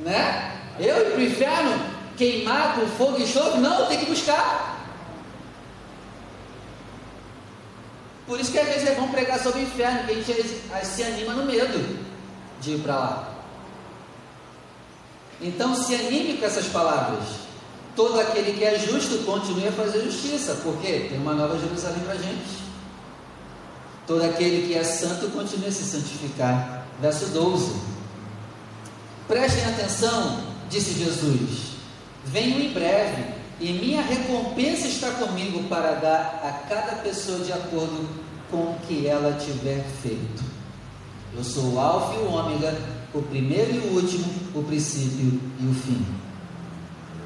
Né? 0.00 0.60
Eu 0.78 1.06
ir 1.06 1.10
para 1.10 1.18
o 1.18 1.22
inferno, 1.22 1.84
queimar 2.16 2.74
com 2.74 2.86
fogo 2.88 3.18
e 3.18 3.22
enxofre? 3.22 3.60
Não, 3.60 3.86
tem 3.86 3.98
que 3.98 4.06
buscar. 4.06 4.72
Por 8.26 8.40
isso 8.40 8.50
que 8.50 8.58
às 8.58 8.66
vezes 8.66 8.88
é 8.88 8.94
bom 8.94 9.08
pregar 9.08 9.38
sobre 9.38 9.60
o 9.60 9.62
inferno, 9.62 10.06
que 10.06 10.12
a 10.12 10.14
gente 10.14 10.62
se 10.86 11.02
anima 11.02 11.34
no 11.34 11.44
medo 11.44 11.98
de 12.60 12.72
ir 12.72 12.78
para 12.80 12.94
lá. 12.94 13.28
Então 15.40 15.74
se 15.74 15.94
anime 15.94 16.38
com 16.38 16.46
essas 16.46 16.66
palavras. 16.66 17.51
Todo 17.94 18.18
aquele 18.20 18.52
que 18.52 18.64
é 18.64 18.78
justo 18.78 19.24
continue 19.24 19.68
a 19.68 19.72
fazer 19.72 20.02
justiça, 20.02 20.58
porque 20.62 21.08
tem 21.10 21.18
uma 21.18 21.34
nova 21.34 21.58
Jerusalém 21.58 22.00
para 22.00 22.14
a 22.14 22.16
gente. 22.16 22.62
Todo 24.06 24.24
aquele 24.24 24.66
que 24.66 24.74
é 24.74 24.82
santo 24.82 25.30
continue 25.30 25.68
a 25.68 25.72
se 25.72 25.84
santificar. 25.84 26.86
Verso 27.00 27.26
12. 27.26 27.74
Prestem 29.28 29.64
atenção, 29.66 30.42
disse 30.70 30.94
Jesus. 30.94 31.72
Venho 32.24 32.60
em 32.60 32.72
breve 32.72 33.24
e 33.60 33.72
minha 33.72 34.02
recompensa 34.02 34.88
está 34.88 35.10
comigo 35.12 35.62
para 35.68 35.92
dar 35.92 36.40
a 36.42 36.68
cada 36.68 36.96
pessoa 36.96 37.38
de 37.40 37.52
acordo 37.52 38.08
com 38.50 38.56
o 38.56 38.76
que 38.86 39.06
ela 39.06 39.38
tiver 39.38 39.84
feito. 40.02 40.42
Eu 41.36 41.44
sou 41.44 41.74
o 41.74 41.80
Alfa 41.80 42.14
e 42.14 42.18
o 42.18 42.30
Ômega, 42.30 42.76
o 43.14 43.22
primeiro 43.22 43.74
e 43.74 43.78
o 43.78 43.94
último, 43.94 44.24
o 44.54 44.62
princípio 44.62 45.40
e 45.60 45.66
o 45.66 45.74
fim. 45.74 46.04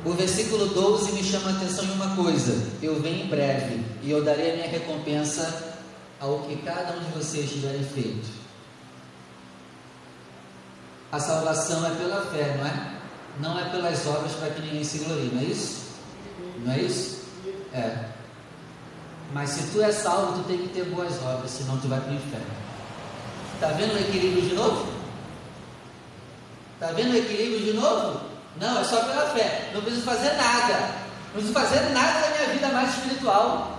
O 0.06 0.12
versículo 0.12 0.66
12 0.66 1.14
me 1.14 1.24
chama 1.24 1.50
a 1.50 1.54
atenção 1.54 1.84
em 1.84 1.90
uma 1.90 2.14
coisa: 2.14 2.64
eu 2.80 3.02
venho 3.02 3.24
em 3.24 3.28
breve 3.28 3.84
e 4.04 4.10
eu 4.12 4.22
darei 4.22 4.52
a 4.52 4.54
minha 4.54 4.68
recompensa 4.68 5.74
ao 6.20 6.38
que 6.42 6.54
cada 6.58 6.96
um 6.96 7.00
de 7.00 7.10
vocês 7.10 7.50
tiverem 7.50 7.82
feito. 7.82 8.28
A 11.10 11.18
salvação 11.18 11.84
é 11.84 11.90
pela 11.96 12.24
fé, 12.26 12.56
não 12.56 12.66
é? 12.66 12.96
Não 13.40 13.58
é 13.58 13.68
pelas 13.68 14.06
obras 14.06 14.30
para 14.34 14.50
que 14.50 14.60
ninguém 14.60 14.84
se 14.84 14.98
glorie, 14.98 15.30
não 15.32 15.40
é 15.40 15.44
isso? 15.44 15.86
Não 16.64 16.72
é 16.72 16.78
isso? 16.78 17.22
É. 17.74 18.04
Mas 19.32 19.50
se 19.50 19.72
tu 19.72 19.82
é 19.82 19.90
salvo, 19.90 20.40
tu 20.40 20.46
tem 20.46 20.58
que 20.58 20.68
ter 20.68 20.84
boas 20.84 21.20
obras, 21.20 21.50
senão 21.50 21.80
tu 21.80 21.88
vai 21.88 22.00
para 22.00 22.12
o 22.12 22.14
inferno. 22.14 22.46
Está 23.54 23.68
vendo 23.72 23.92
o 23.92 23.98
equilíbrio 23.98 24.48
de 24.50 24.54
novo? 24.54 24.86
Está 26.74 26.92
vendo 26.92 27.12
o 27.12 27.16
equilíbrio 27.16 27.64
de 27.64 27.72
novo? 27.72 28.35
Não, 28.60 28.80
é 28.80 28.84
só 28.84 29.02
pela 29.04 29.28
fé. 29.30 29.70
Não 29.74 29.82
preciso 29.82 30.04
fazer 30.04 30.32
nada. 30.34 30.90
Não 31.26 31.32
preciso 31.32 31.52
fazer 31.52 31.80
nada 31.90 32.20
da 32.20 32.36
minha 32.36 32.48
vida 32.54 32.68
mais 32.68 32.94
espiritual. 32.94 33.78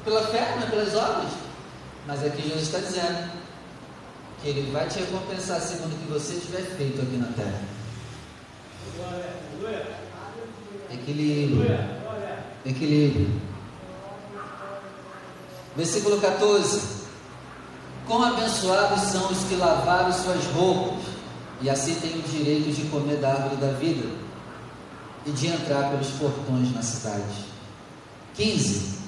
É 0.00 0.04
pela 0.04 0.26
fé, 0.26 0.56
não 0.56 0.66
é 0.66 0.70
pelas 0.70 0.94
obras. 0.94 1.30
Mas 2.06 2.24
aqui 2.24 2.42
Jesus 2.42 2.62
está 2.62 2.78
dizendo 2.78 3.30
que 4.42 4.48
Ele 4.48 4.72
vai 4.72 4.88
te 4.88 4.98
recompensar 4.98 5.60
segundo 5.60 5.94
o 5.94 5.98
que 5.98 6.12
você 6.12 6.40
tiver 6.40 6.62
feito 6.76 7.00
aqui 7.00 7.16
na 7.16 7.28
terra. 7.28 7.60
Equilíbrio. 10.90 11.78
Equilíbrio. 12.66 13.40
Versículo 15.76 16.20
14. 16.20 17.02
Quão 18.06 18.24
abençoados 18.24 19.00
são 19.02 19.30
os 19.30 19.44
que 19.44 19.54
lavaram 19.54 20.12
suas 20.12 20.44
roupas 20.46 21.01
e 21.62 21.70
assim 21.70 21.94
tem 21.94 22.18
o 22.18 22.22
direito 22.22 22.72
de 22.72 22.82
comer 22.88 23.18
da 23.18 23.28
árvore 23.28 23.56
da 23.56 23.68
vida 23.68 24.08
e 25.24 25.30
de 25.30 25.46
entrar 25.46 25.90
pelos 25.90 26.08
portões 26.10 26.74
na 26.74 26.82
cidade. 26.82 27.46
15. 28.34 28.98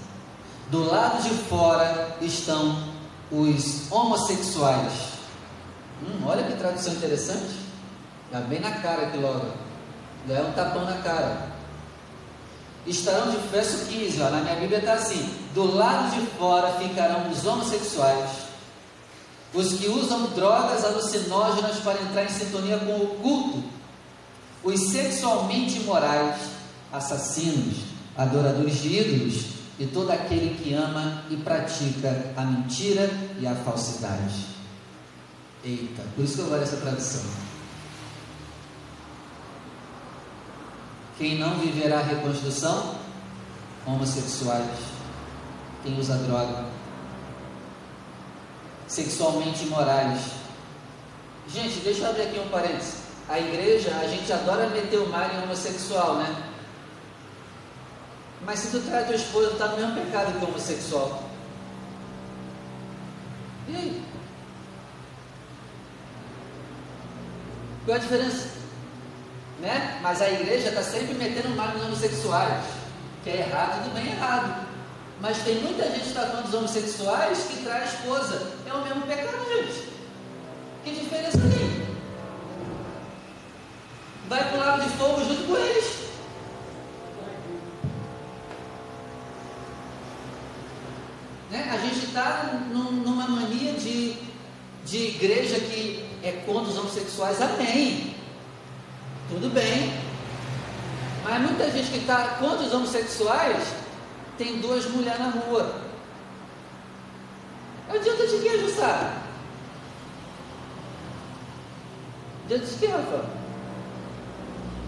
Do 0.70 0.84
lado 0.84 1.20
de 1.22 1.30
fora 1.30 2.16
estão 2.20 2.94
os 3.30 3.90
homossexuais. 3.90 4.92
Hum, 6.00 6.24
olha 6.24 6.44
que 6.44 6.56
tradução 6.56 6.92
interessante. 6.92 7.56
Está 8.26 8.40
bem 8.40 8.60
na 8.60 8.70
cara 8.70 9.08
aqui 9.08 9.18
logo. 9.18 9.46
Já 10.28 10.34
é 10.34 10.42
um 10.42 10.52
tapão 10.52 10.84
na 10.84 10.98
cara. 10.98 11.54
Estarão 12.86 13.30
de 13.30 13.38
verso 13.48 13.86
15, 13.86 14.22
ó, 14.22 14.30
na 14.30 14.42
minha 14.42 14.56
Bíblia 14.56 14.78
está 14.78 14.92
assim: 14.92 15.34
do 15.54 15.74
lado 15.74 16.14
de 16.14 16.26
fora 16.38 16.70
ficarão 16.72 17.30
os 17.30 17.44
homossexuais 17.44 18.43
os 19.54 19.74
que 19.74 19.88
usam 19.88 20.26
drogas 20.30 20.84
alucinógenas 20.84 21.78
para 21.78 22.02
entrar 22.02 22.24
em 22.24 22.28
sintonia 22.28 22.78
com 22.78 22.96
o 22.96 23.06
culto, 23.22 23.62
os 24.64 24.90
sexualmente 24.90 25.78
imorais, 25.78 26.40
assassinos, 26.92 27.76
adoradores 28.16 28.82
de 28.82 28.88
ídolos 28.98 29.44
e 29.78 29.86
todo 29.86 30.10
aquele 30.10 30.56
que 30.56 30.74
ama 30.74 31.22
e 31.30 31.36
pratica 31.36 32.32
a 32.36 32.42
mentira 32.42 33.08
e 33.38 33.46
a 33.46 33.54
falsidade. 33.54 34.46
Eita, 35.64 36.02
por 36.14 36.24
isso 36.24 36.34
que 36.34 36.40
eu 36.40 36.46
gosto 36.46 36.60
dessa 36.60 36.76
tradução. 36.76 37.22
Quem 41.16 41.38
não 41.38 41.58
viverá 41.58 42.00
a 42.00 42.02
reconstrução? 42.02 42.96
Homossexuais, 43.86 44.78
quem 45.82 45.98
usa 45.98 46.16
droga, 46.16 46.64
sexualmente 48.94 49.64
imorais. 49.64 50.20
Gente, 51.48 51.80
deixa 51.80 52.02
eu 52.04 52.10
abrir 52.10 52.22
aqui 52.22 52.38
um 52.38 52.48
parênteses. 52.48 52.98
A 53.28 53.40
igreja, 53.40 53.90
a 54.00 54.06
gente 54.06 54.32
adora 54.32 54.68
meter 54.68 54.98
o 54.98 55.08
mar 55.08 55.34
em 55.34 55.42
homossexual, 55.42 56.16
né? 56.16 56.52
Mas 58.42 58.60
se 58.60 58.70
tu 58.70 58.80
traz 58.86 59.06
tua 59.06 59.16
esposa, 59.16 59.48
tu 59.48 59.52
está 59.54 59.68
no 59.68 59.76
mesmo 59.76 60.00
pecado 60.00 60.38
que 60.38 60.44
homossexual. 60.44 61.24
E 63.68 63.76
aí? 63.76 64.04
Qual 67.84 67.96
a 67.96 68.00
diferença? 68.00 68.48
Né? 69.60 69.98
Mas 70.02 70.22
a 70.22 70.30
igreja 70.30 70.68
está 70.68 70.82
sempre 70.82 71.14
metendo 71.14 71.48
o 71.48 71.56
mar 71.56 71.74
nos 71.74 71.84
homossexuais. 71.84 72.64
Que 73.24 73.30
é 73.30 73.36
errado, 73.38 73.82
tudo 73.82 73.94
bem 73.94 74.12
errado. 74.12 74.66
Mas 75.20 75.38
tem 75.38 75.62
muita 75.62 75.90
gente 75.90 76.12
tratando 76.12 76.44
dos 76.44 76.54
homossexuais 76.54 77.46
que 77.48 77.64
traz 77.64 77.82
a 77.82 77.86
esposa. 77.86 78.53
É 78.74 78.76
o 78.76 78.82
mesmo 78.82 79.02
pecado, 79.02 79.38
gente. 79.46 79.88
Que 80.82 80.90
diferença 80.90 81.38
tem? 81.38 81.86
Vai 84.28 84.50
para 84.50 84.76
o 84.76 84.80
de 84.80 84.88
fogo 84.96 85.24
junto 85.24 85.44
com 85.44 85.56
eles. 85.56 86.08
Né? 91.52 91.70
A 91.72 91.76
gente 91.86 92.06
está 92.06 92.60
numa 92.72 93.28
mania 93.28 93.74
de, 93.74 94.16
de 94.84 94.96
igreja 94.96 95.60
que 95.60 96.04
é 96.24 96.32
contra 96.44 96.72
os 96.72 96.76
homossexuais. 96.76 97.40
Amém. 97.40 98.16
Tudo 99.28 99.54
bem. 99.54 99.94
Mas 101.22 101.42
muita 101.42 101.70
gente 101.70 101.92
que 101.92 101.98
está 101.98 102.38
contra 102.40 102.66
os 102.66 102.74
homossexuais 102.74 103.72
tem 104.36 104.58
duas 104.58 104.84
mulheres 104.86 105.20
na 105.20 105.30
rua. 105.30 105.83
Adianta 107.94 108.26
de 108.26 108.38
que, 108.38 108.58
Jussara? 108.58 109.12
Adianta 112.44 112.66
de 112.66 112.74
que, 112.76 112.86
Rafa? 112.86 113.24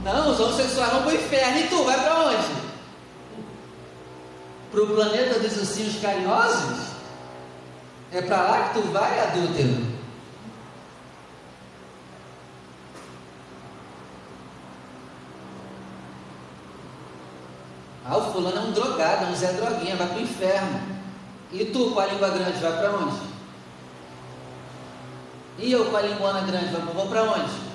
Não, 0.03 0.31
os 0.33 0.40
homossexuais 0.40 0.92
vão 0.92 1.03
para 1.03 1.12
o 1.12 1.14
inferno. 1.14 1.59
E 1.59 1.69
tu, 1.69 1.85
vai 1.85 2.01
para 2.01 2.21
onde? 2.27 2.66
Para 4.71 4.83
o 4.83 4.87
planeta 4.88 5.38
dos 5.38 5.57
ursinhos 5.57 6.01
carinhosos? 6.01 6.97
É 8.12 8.23
para 8.23 8.42
lá 8.42 8.69
que 8.69 8.81
tu 8.81 8.88
vai, 8.88 9.21
adúltero? 9.21 9.97
Ah, 18.05 18.19
o 18.19 18.33
fulano 18.33 18.57
é 18.57 18.61
um 18.61 18.73
drogado, 18.73 19.25
é 19.25 19.29
um 19.29 19.35
Zé 19.35 19.53
Droguinha, 19.53 19.97
vai 19.97 20.07
para 20.07 20.19
o 20.19 20.23
inferno. 20.23 20.95
E 21.52 21.64
tu 21.66 21.90
com 21.90 22.00
a 22.00 22.06
língua 22.06 22.30
grande, 22.30 22.59
vai 22.59 22.76
para 22.78 22.96
onde? 22.96 23.20
E 25.59 25.72
eu 25.72 25.85
com 25.87 25.96
a 25.96 26.02
língua 26.02 26.40
grande, 26.42 26.74
vou 26.94 27.06
para 27.06 27.22
onde? 27.22 27.66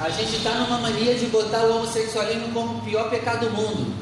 A 0.00 0.10
gente 0.10 0.36
está 0.36 0.54
numa 0.54 0.78
mania 0.78 1.14
de 1.14 1.26
botar 1.26 1.64
o 1.64 1.76
homossexualismo 1.76 2.52
como 2.52 2.78
o 2.78 2.80
pior 2.82 3.08
pecado 3.08 3.48
do 3.48 3.52
mundo. 3.52 3.94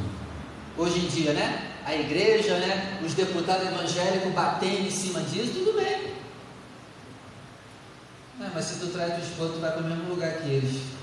Hoje 0.78 0.98
em 0.98 1.08
dia, 1.08 1.32
né? 1.34 1.72
A 1.84 1.94
igreja, 1.94 2.56
né? 2.58 2.98
Os 3.04 3.12
deputados 3.12 3.66
evangélicos 3.66 4.32
batendo 4.32 4.86
em 4.86 4.90
cima 4.90 5.20
disso, 5.20 5.52
tudo 5.52 5.76
bem. 5.76 6.14
Não, 8.38 8.48
mas 8.54 8.64
se 8.64 8.80
tu 8.80 8.86
traz 8.86 9.18
o 9.18 9.22
esposo, 9.22 9.52
tu 9.54 9.60
vai 9.60 9.72
para 9.72 9.82
o 9.82 9.84
mesmo 9.84 10.08
lugar 10.08 10.32
que 10.38 10.48
eles. 10.48 10.99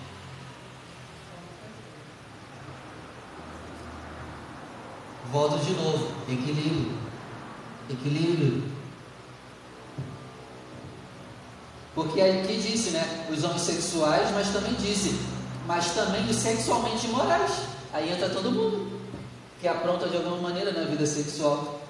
Volto 5.31 5.57
de 5.63 5.73
novo, 5.73 6.07
equilíbrio. 6.29 6.91
Equilíbrio. 7.89 8.63
Porque 11.93 12.21
aí 12.21 12.45
que 12.45 12.61
disse, 12.61 12.91
né? 12.91 13.27
Os 13.29 13.43
homossexuais, 13.43 14.31
mas 14.31 14.49
também 14.49 14.73
disse, 14.75 15.19
mas 15.65 15.91
também 15.91 16.29
os 16.29 16.35
sexualmente 16.35 17.07
imorais. 17.07 17.51
Aí 17.91 18.11
entra 18.11 18.29
todo 18.29 18.51
mundo 18.51 19.01
que 19.59 19.67
apronta 19.67 20.07
de 20.07 20.15
alguma 20.15 20.37
maneira 20.37 20.71
na 20.71 20.83
vida 20.83 21.05
sexual. 21.05 21.81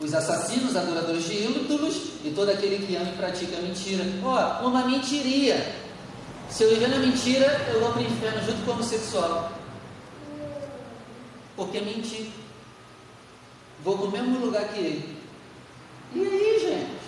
Os 0.00 0.12
assassinos, 0.12 0.76
adoradores 0.76 1.24
de 1.24 1.34
ídolos 1.34 1.94
e 2.24 2.30
todo 2.30 2.50
aquele 2.50 2.84
que 2.86 2.96
ama 2.96 3.10
e 3.10 3.16
pratica 3.16 3.60
mentira. 3.60 4.04
Ó, 4.24 4.66
uma 4.66 4.84
mentiria. 4.84 5.74
Se 6.48 6.64
eu 6.64 6.70
viver 6.70 6.88
na 6.88 6.98
mentira, 6.98 7.46
eu 7.72 7.80
vou 7.80 7.92
para 7.92 8.02
o 8.02 8.04
inferno 8.04 8.44
junto 8.44 8.64
com 8.64 8.72
o 8.72 8.74
homossexual 8.74 9.59
porque 11.60 11.78
menti. 11.78 12.30
Vou 13.84 13.98
para 13.98 14.06
o 14.06 14.10
mesmo 14.10 14.46
lugar 14.46 14.68
que 14.68 14.80
ele. 14.80 15.16
E 16.14 16.20
aí, 16.20 16.58
gente? 16.58 17.00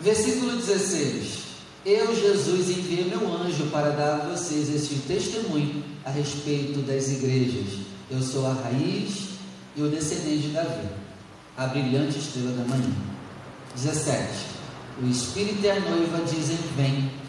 Versículo 0.00 0.56
16: 0.56 1.42
Eu, 1.84 2.16
Jesus, 2.16 2.70
enviei 2.70 3.04
meu 3.04 3.30
anjo 3.30 3.66
para 3.66 3.90
dar 3.90 4.14
a 4.14 4.28
vocês 4.30 4.70
este 4.70 5.00
testemunho 5.06 5.84
a 6.02 6.10
respeito 6.10 6.80
das 6.80 7.10
igrejas. 7.10 7.80
Eu 8.10 8.22
sou 8.22 8.46
a 8.46 8.54
raiz 8.54 9.32
e 9.76 9.82
o 9.82 9.90
descendente 9.90 10.48
de 10.48 10.52
Davi, 10.54 10.88
a 11.58 11.66
brilhante 11.66 12.18
estrela 12.18 12.52
da 12.52 12.64
manhã. 12.64 12.90
17: 13.74 14.28
O 15.02 15.06
Espírito 15.06 15.62
e 15.62 15.70
a 15.70 15.78
noiva 15.78 16.24
dizem: 16.24 16.56
Vem. 16.74 17.27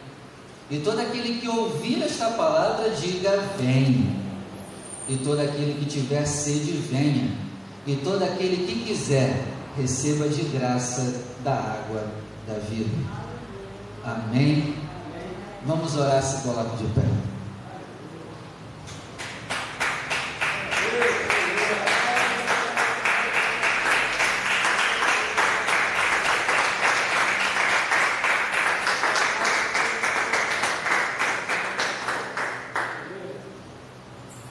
E 0.71 0.79
todo 0.79 0.99
aquele 0.99 1.39
que 1.39 1.47
ouvir 1.47 2.03
esta 2.03 2.29
palavra, 2.31 2.89
diga: 2.91 3.31
Vem. 3.57 4.19
E 5.07 5.17
todo 5.17 5.39
aquele 5.39 5.79
que 5.79 5.85
tiver 5.85 6.25
sede, 6.25 6.73
venha. 6.73 7.31
E 7.87 7.95
todo 7.95 8.23
aquele 8.23 8.67
que 8.67 8.85
quiser 8.85 9.43
receba 9.75 10.27
de 10.27 10.43
graça 10.43 11.23
da 11.43 11.53
água 11.53 12.05
da 12.47 12.55
vida. 12.59 12.89
Amém. 14.03 14.75
Vamos 15.65 15.95
orar, 15.95 16.21
se 16.21 16.43
coloque 16.43 16.77
de 16.77 16.93
pé. 16.93 17.01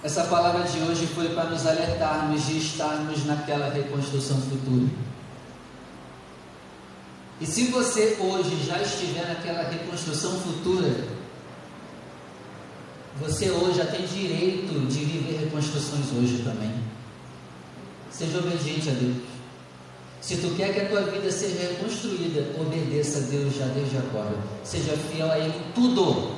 Essa 0.09 0.25
palavra 0.25 0.63
de 0.63 0.79
hoje 0.81 1.07
foi 1.07 1.29
para 1.35 1.51
nos 1.51 1.67
alertarmos 1.67 2.47
de 2.47 2.57
estarmos 2.79 3.27
naquela 3.27 3.71
reconstrução 3.71 4.41
futura. 4.41 4.87
E 7.41 7.47
se 7.47 7.65
você 7.67 8.17
hoje 8.21 8.65
já 8.65 8.81
estiver 8.81 9.27
naquela 9.27 9.69
reconstrução 9.69 10.39
futura, 10.41 11.09
você 13.21 13.51
hoje 13.51 13.79
já 13.79 13.87
tem 13.87 14.07
direito 14.07 14.87
de 14.87 15.05
viver 15.05 15.45
reconstruções 15.45 16.07
hoje 16.17 16.43
também. 16.45 16.73
Seja 18.11 18.39
obediente 18.39 18.89
a 18.89 18.93
Deus. 18.93 19.17
Se 20.21 20.37
tu 20.37 20.55
quer 20.57 20.73
que 20.73 20.81
a 20.81 20.89
tua 20.89 21.03
vida 21.03 21.31
seja 21.31 21.61
reconstruída, 21.61 22.61
obedeça 22.61 23.19
a 23.19 23.23
Deus 23.23 23.57
já 23.57 23.67
desde 23.67 23.97
agora. 23.97 24.37
Seja 24.65 24.97
fiel 24.97 25.31
a 25.31 25.39
Ele 25.39 25.55
em 25.57 25.73
tudo. 25.73 26.33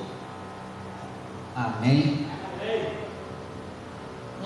Amém. 1.54 2.29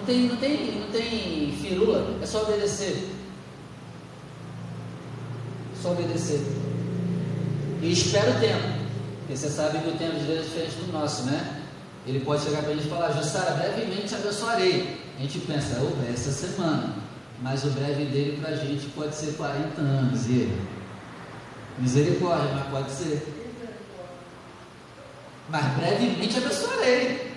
Não 0.05 0.13
tem, 0.13 0.29
não 0.29 0.37
tem, 0.37 0.81
não 0.81 0.89
tem 0.89 1.59
firula, 1.63 2.19
é 2.23 2.27
só 2.27 2.43
obedecer. 2.43 3.09
Só 5.81 5.93
obedecer. 5.93 6.45
E 7.81 7.91
espera 7.91 8.33
o 8.33 8.39
tempo. 8.39 8.85
Porque 9.21 9.35
você 9.35 9.49
sabe 9.49 9.79
que 9.79 9.89
o 9.89 9.97
tempo 9.97 10.19
de 10.19 10.27
Deus 10.27 10.41
é 10.41 10.43
diferente 10.43 10.75
do 10.77 10.93
nosso, 10.93 11.23
né? 11.23 11.63
Ele 12.07 12.21
pode 12.21 12.45
chegar 12.45 12.63
para 12.63 12.73
a 12.73 12.75
gente 12.75 12.87
e 12.87 12.91
falar, 12.91 13.13
Jussara, 13.13 13.53
brevemente 13.53 14.15
abençoarei. 14.15 15.01
A 15.19 15.23
gente 15.23 15.39
pensa, 15.39 15.81
oh, 15.81 16.13
essa 16.13 16.31
semana. 16.31 16.97
Mas 17.41 17.65
o 17.65 17.71
breve 17.71 18.05
dele 18.05 18.39
para 18.43 18.51
a 18.51 18.57
gente 18.57 18.87
pode 18.89 19.15
ser 19.15 19.33
40 19.39 19.81
anos. 19.81 20.27
E? 20.27 20.53
Misericórdia, 21.79 22.53
mas 22.57 22.67
pode 22.67 22.91
ser. 22.91 23.27
Mas 25.49 25.65
brevemente 25.77 26.37
abençoarei. 26.37 27.34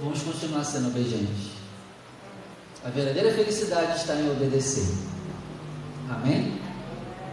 Vamos 0.00 0.22
continuar 0.22 0.64
sendo 0.64 0.88
obedientes. 0.88 1.52
A 2.84 2.90
verdadeira 2.90 3.32
felicidade 3.32 3.96
está 3.96 4.14
em 4.14 4.30
obedecer. 4.30 4.86
Amém? 6.10 6.60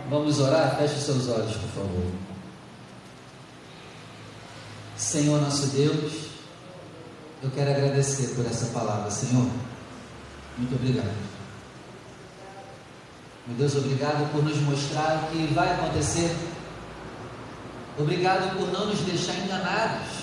Vamos 0.10 0.40
orar? 0.40 0.78
Feche 0.78 0.96
os 0.96 1.04
seus 1.04 1.28
olhos, 1.28 1.56
por 1.58 1.70
favor. 1.70 2.12
Senhor 4.96 5.42
nosso 5.42 5.68
Deus, 5.68 6.28
eu 7.42 7.52
quero 7.52 7.72
agradecer 7.72 8.34
por 8.36 8.46
essa 8.46 8.68
palavra, 8.68 9.12
Senhor. 9.12 9.46
Muito 10.58 10.76
obrigado. 10.76 11.14
Meu 13.46 13.58
Deus, 13.58 13.76
obrigado 13.76 14.32
por 14.32 14.42
nos 14.42 14.58
mostrar 14.60 15.26
o 15.26 15.32
que 15.32 15.54
vai 15.54 15.74
acontecer. 15.74 16.34
Obrigado 18.00 18.58
por 18.58 18.72
não 18.72 18.88
nos 18.88 19.00
deixar 19.02 19.36
enganados 19.36 20.23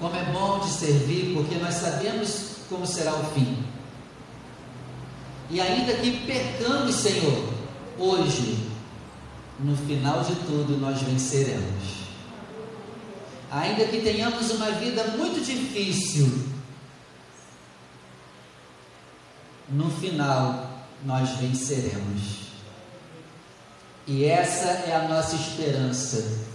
como 0.00 0.16
é 0.16 0.24
bom 0.32 0.60
te 0.60 0.70
servir, 0.70 1.34
porque 1.34 1.56
nós 1.56 1.74
sabemos 1.74 2.56
como 2.68 2.86
será 2.86 3.14
o 3.14 3.24
fim. 3.32 3.62
E 5.50 5.60
ainda 5.60 5.92
que 5.94 6.26
percamos, 6.26 6.94
Senhor, 6.94 7.52
hoje, 7.98 8.66
no 9.58 9.76
final 9.76 10.24
de 10.24 10.34
tudo 10.36 10.78
nós 10.80 11.02
venceremos. 11.02 12.00
Ainda 13.50 13.84
que 13.84 14.00
tenhamos 14.00 14.50
uma 14.52 14.70
vida 14.70 15.04
muito 15.18 15.44
difícil, 15.44 16.48
no 19.68 19.90
final 19.90 20.70
nós 21.04 21.28
venceremos. 21.30 22.40
E 24.06 24.24
essa 24.24 24.68
é 24.68 24.96
a 24.96 25.08
nossa 25.08 25.36
esperança 25.36 26.49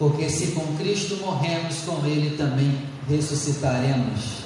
porque 0.00 0.30
se 0.30 0.52
com 0.52 0.78
Cristo 0.78 1.18
morremos, 1.18 1.82
com 1.82 2.06
Ele 2.06 2.34
também 2.34 2.88
ressuscitaremos. 3.06 4.40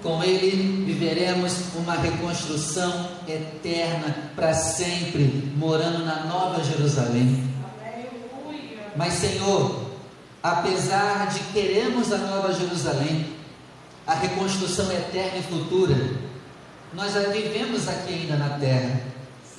Com 0.00 0.22
Ele 0.22 0.84
viveremos 0.84 1.56
uma 1.74 1.94
reconstrução 1.94 3.08
eterna 3.26 4.30
para 4.36 4.54
sempre, 4.54 5.52
morando 5.56 6.04
na 6.04 6.26
Nova 6.26 6.62
Jerusalém. 6.62 7.42
Mas, 8.94 9.14
Senhor, 9.14 9.90
apesar 10.40 11.28
de 11.30 11.40
queremos 11.52 12.12
a 12.12 12.18
Nova 12.18 12.52
Jerusalém, 12.52 13.26
a 14.06 14.14
reconstrução 14.14 14.86
eterna 14.92 15.38
e 15.38 15.42
futura, 15.42 15.96
nós 16.94 17.16
a 17.16 17.22
vivemos 17.22 17.88
aqui 17.88 18.14
ainda 18.14 18.36
na 18.36 18.50
terra. 18.50 19.00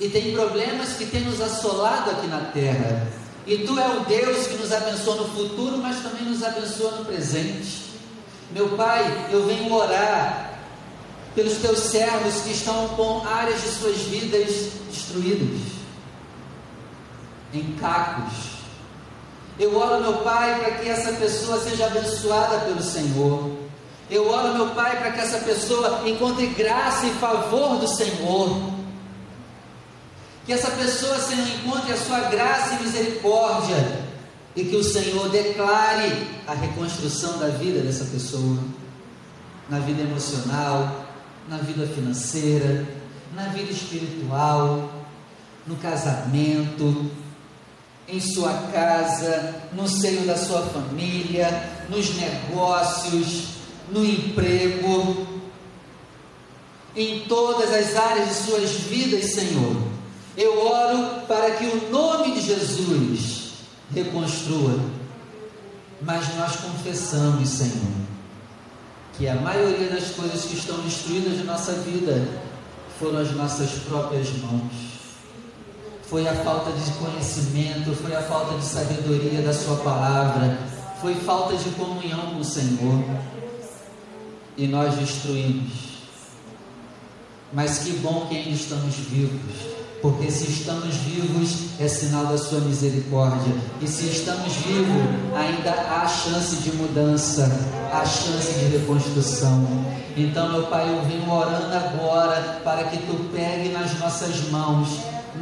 E 0.00 0.08
tem 0.08 0.32
problemas 0.32 0.94
que 0.94 1.04
têm 1.04 1.20
nos 1.20 1.42
assolado 1.42 2.12
aqui 2.12 2.28
na 2.28 2.40
terra 2.46 3.23
e 3.46 3.58
tu 3.58 3.78
é 3.78 3.86
o 3.88 4.00
Deus 4.00 4.46
que 4.46 4.56
nos 4.56 4.72
abençoa 4.72 5.16
no 5.16 5.28
futuro, 5.28 5.78
mas 5.78 6.02
também 6.02 6.24
nos 6.24 6.42
abençoa 6.42 6.92
no 6.92 7.04
presente. 7.04 7.84
Meu 8.50 8.70
Pai, 8.70 9.28
eu 9.30 9.46
venho 9.46 9.72
orar 9.72 10.60
pelos 11.34 11.58
teus 11.58 11.78
servos 11.80 12.42
que 12.42 12.52
estão 12.52 12.88
com 12.88 13.26
áreas 13.26 13.60
de 13.60 13.68
suas 13.68 13.96
vidas 14.02 14.70
destruídas, 14.90 15.60
em 17.52 17.72
cacos. 17.72 18.54
Eu 19.58 19.76
oro, 19.76 20.00
meu 20.00 20.14
Pai, 20.18 20.58
para 20.60 20.70
que 20.72 20.88
essa 20.88 21.12
pessoa 21.12 21.60
seja 21.60 21.86
abençoada 21.86 22.60
pelo 22.60 22.82
Senhor. 22.82 23.50
Eu 24.10 24.28
oro, 24.28 24.54
meu 24.54 24.68
Pai, 24.70 24.98
para 24.98 25.12
que 25.12 25.20
essa 25.20 25.38
pessoa 25.38 26.02
encontre 26.06 26.46
graça 26.46 27.06
e 27.06 27.10
favor 27.14 27.76
do 27.76 27.88
Senhor. 27.88 28.73
Que 30.44 30.52
essa 30.52 30.70
pessoa, 30.72 31.18
Senhor, 31.18 31.48
encontre 31.48 31.92
a 31.92 31.96
sua 31.96 32.20
graça 32.20 32.74
e 32.74 32.82
misericórdia. 32.82 34.04
E 34.54 34.64
que 34.64 34.76
o 34.76 34.84
Senhor 34.84 35.30
declare 35.30 36.28
a 36.46 36.54
reconstrução 36.54 37.38
da 37.38 37.48
vida 37.48 37.80
dessa 37.80 38.04
pessoa, 38.04 38.58
na 39.68 39.80
vida 39.80 40.02
emocional, 40.02 41.06
na 41.48 41.56
vida 41.56 41.86
financeira, 41.86 42.86
na 43.34 43.46
vida 43.46 43.72
espiritual, 43.72 44.90
no 45.66 45.74
casamento, 45.76 47.10
em 48.06 48.20
sua 48.20 48.52
casa, 48.70 49.54
no 49.72 49.88
seio 49.88 50.24
da 50.26 50.36
sua 50.36 50.62
família, 50.62 51.48
nos 51.88 52.14
negócios, 52.14 53.54
no 53.90 54.04
emprego, 54.04 55.26
em 56.94 57.20
todas 57.20 57.72
as 57.72 57.96
áreas 57.96 58.28
de 58.28 58.34
suas 58.34 58.70
vidas, 58.70 59.32
Senhor 59.32 59.93
eu 60.36 60.66
oro 60.66 61.26
para 61.26 61.52
que 61.52 61.64
o 61.64 61.90
nome 61.90 62.32
de 62.34 62.40
Jesus 62.40 63.52
reconstrua. 63.94 64.80
Mas 66.02 66.34
nós 66.36 66.56
confessamos, 66.56 67.48
Senhor, 67.48 67.92
que 69.16 69.28
a 69.28 69.36
maioria 69.36 69.88
das 69.88 70.10
coisas 70.10 70.44
que 70.44 70.56
estão 70.56 70.76
destruídas 70.78 71.38
de 71.38 71.44
nossa 71.44 71.72
vida 71.72 72.28
foram 72.98 73.20
as 73.20 73.30
nossas 73.30 73.70
próprias 73.88 74.28
mãos. 74.38 74.72
Foi 76.02 76.28
a 76.28 76.34
falta 76.34 76.72
de 76.72 76.90
conhecimento, 76.92 77.94
foi 77.94 78.14
a 78.14 78.22
falta 78.22 78.58
de 78.58 78.64
sabedoria 78.64 79.40
da 79.40 79.54
Sua 79.54 79.76
palavra, 79.76 80.58
foi 81.00 81.14
falta 81.14 81.56
de 81.56 81.70
comunhão 81.70 82.32
com 82.32 82.40
o 82.40 82.44
Senhor. 82.44 83.04
E 84.56 84.66
nós 84.66 84.94
destruímos. 84.96 85.94
Mas 87.52 87.78
que 87.78 87.92
bom 87.98 88.26
que 88.28 88.36
ainda 88.36 88.50
estamos 88.50 88.94
vivos 88.96 89.83
porque 90.04 90.30
se 90.30 90.50
estamos 90.50 90.96
vivos 90.96 91.80
é 91.80 91.88
sinal 91.88 92.26
da 92.26 92.36
sua 92.36 92.60
misericórdia, 92.60 93.54
e 93.80 93.88
se 93.88 94.04
estamos 94.04 94.52
vivos, 94.52 95.02
ainda 95.34 95.70
há 95.70 96.06
chance 96.06 96.56
de 96.56 96.72
mudança, 96.72 97.50
há 97.90 98.04
chance 98.04 98.52
de 98.52 98.76
reconstrução. 98.76 99.66
Então, 100.14 100.52
meu 100.52 100.64
Pai, 100.64 100.90
eu 100.90 101.02
venho 101.06 101.32
orando 101.32 101.74
agora 101.74 102.60
para 102.62 102.84
que 102.84 102.98
tu 102.98 103.30
pegue 103.32 103.70
nas 103.70 103.98
nossas 103.98 104.50
mãos, 104.50 104.90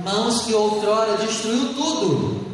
mãos 0.04 0.42
que 0.42 0.54
outrora 0.54 1.16
destruiu 1.16 1.74
tudo. 1.74 2.46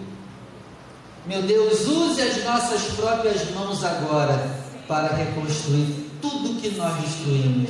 Meu 1.27 1.43
Deus, 1.43 1.87
use 1.87 2.23
as 2.23 2.43
nossas 2.43 2.85
próprias 2.97 3.51
mãos 3.51 3.85
agora 3.85 4.51
para 4.89 5.15
reconstruir 5.15 6.11
tudo 6.23 6.59
que 6.59 6.71
nós 6.71 7.03
destruímos. 7.03 7.69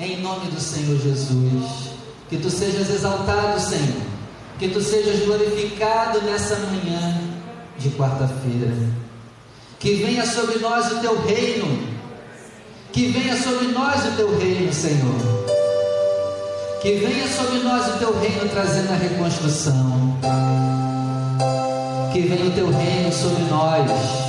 Em 0.00 0.18
nome 0.22 0.50
do 0.50 0.58
Senhor 0.58 0.98
Jesus. 0.98 1.97
Que 2.28 2.36
tu 2.36 2.50
sejas 2.50 2.90
exaltado, 2.90 3.58
Senhor. 3.60 4.02
Que 4.58 4.68
tu 4.68 4.80
sejas 4.80 5.24
glorificado 5.24 6.20
nessa 6.22 6.56
manhã 6.56 7.20
de 7.78 7.90
quarta-feira. 7.90 8.74
Que 9.78 9.94
venha 9.94 10.26
sobre 10.26 10.58
nós 10.58 10.92
o 10.92 11.00
teu 11.00 11.22
reino. 11.22 11.88
Que 12.92 13.08
venha 13.08 13.36
sobre 13.40 13.68
nós 13.68 14.04
o 14.06 14.16
teu 14.16 14.38
reino, 14.38 14.72
Senhor. 14.72 15.14
Que 16.82 16.94
venha 16.96 17.28
sobre 17.28 17.58
nós 17.60 17.94
o 17.94 17.98
teu 17.98 18.18
reino 18.18 18.48
trazendo 18.48 18.92
a 18.92 18.96
reconstrução. 18.96 20.18
Que 22.12 22.20
venha 22.20 22.46
o 22.46 22.50
teu 22.50 22.70
reino 22.70 23.12
sobre 23.12 23.44
nós 23.44 24.27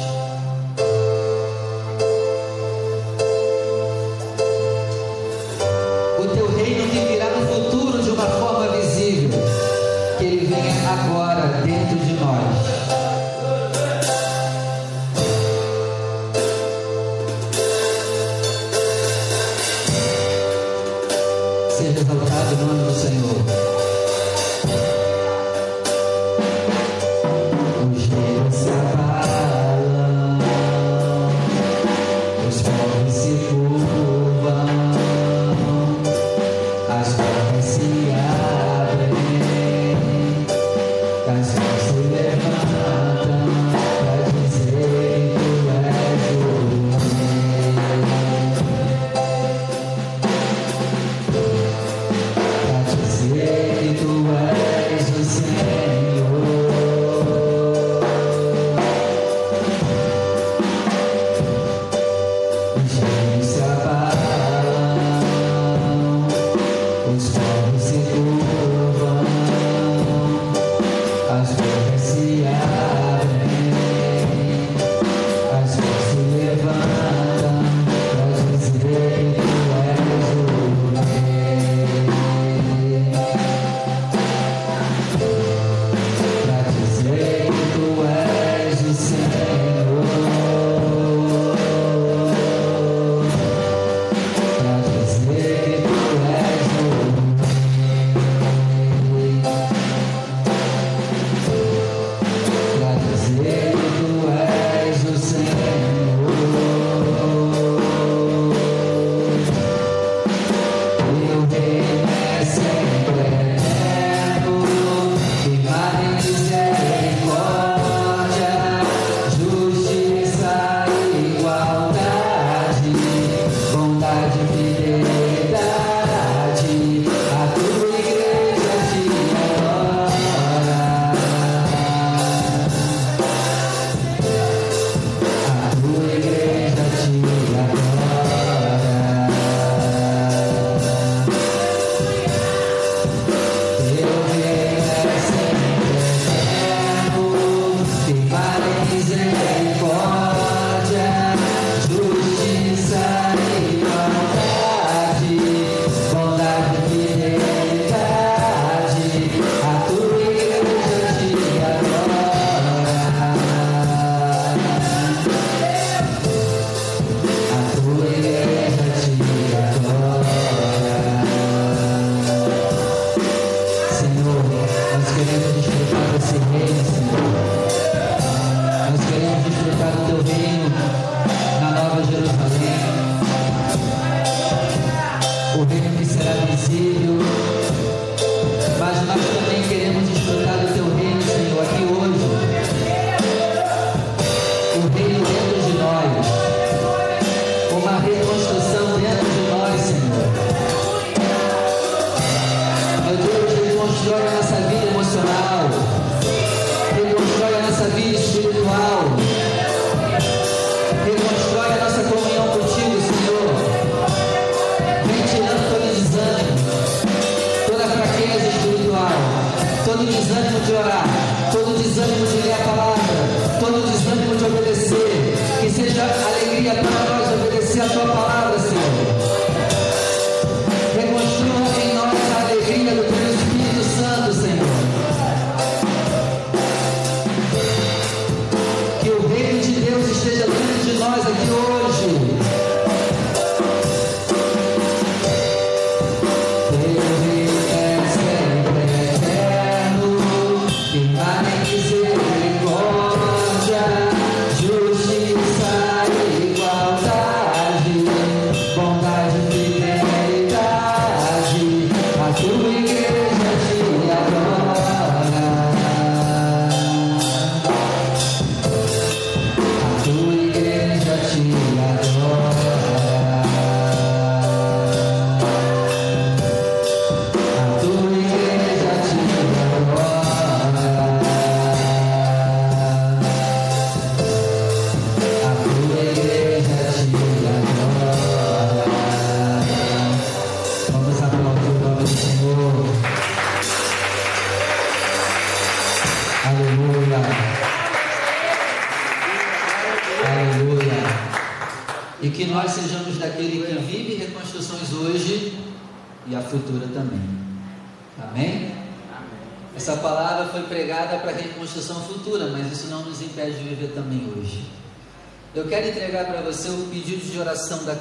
oração 317.40 317.84
da. 317.84 317.99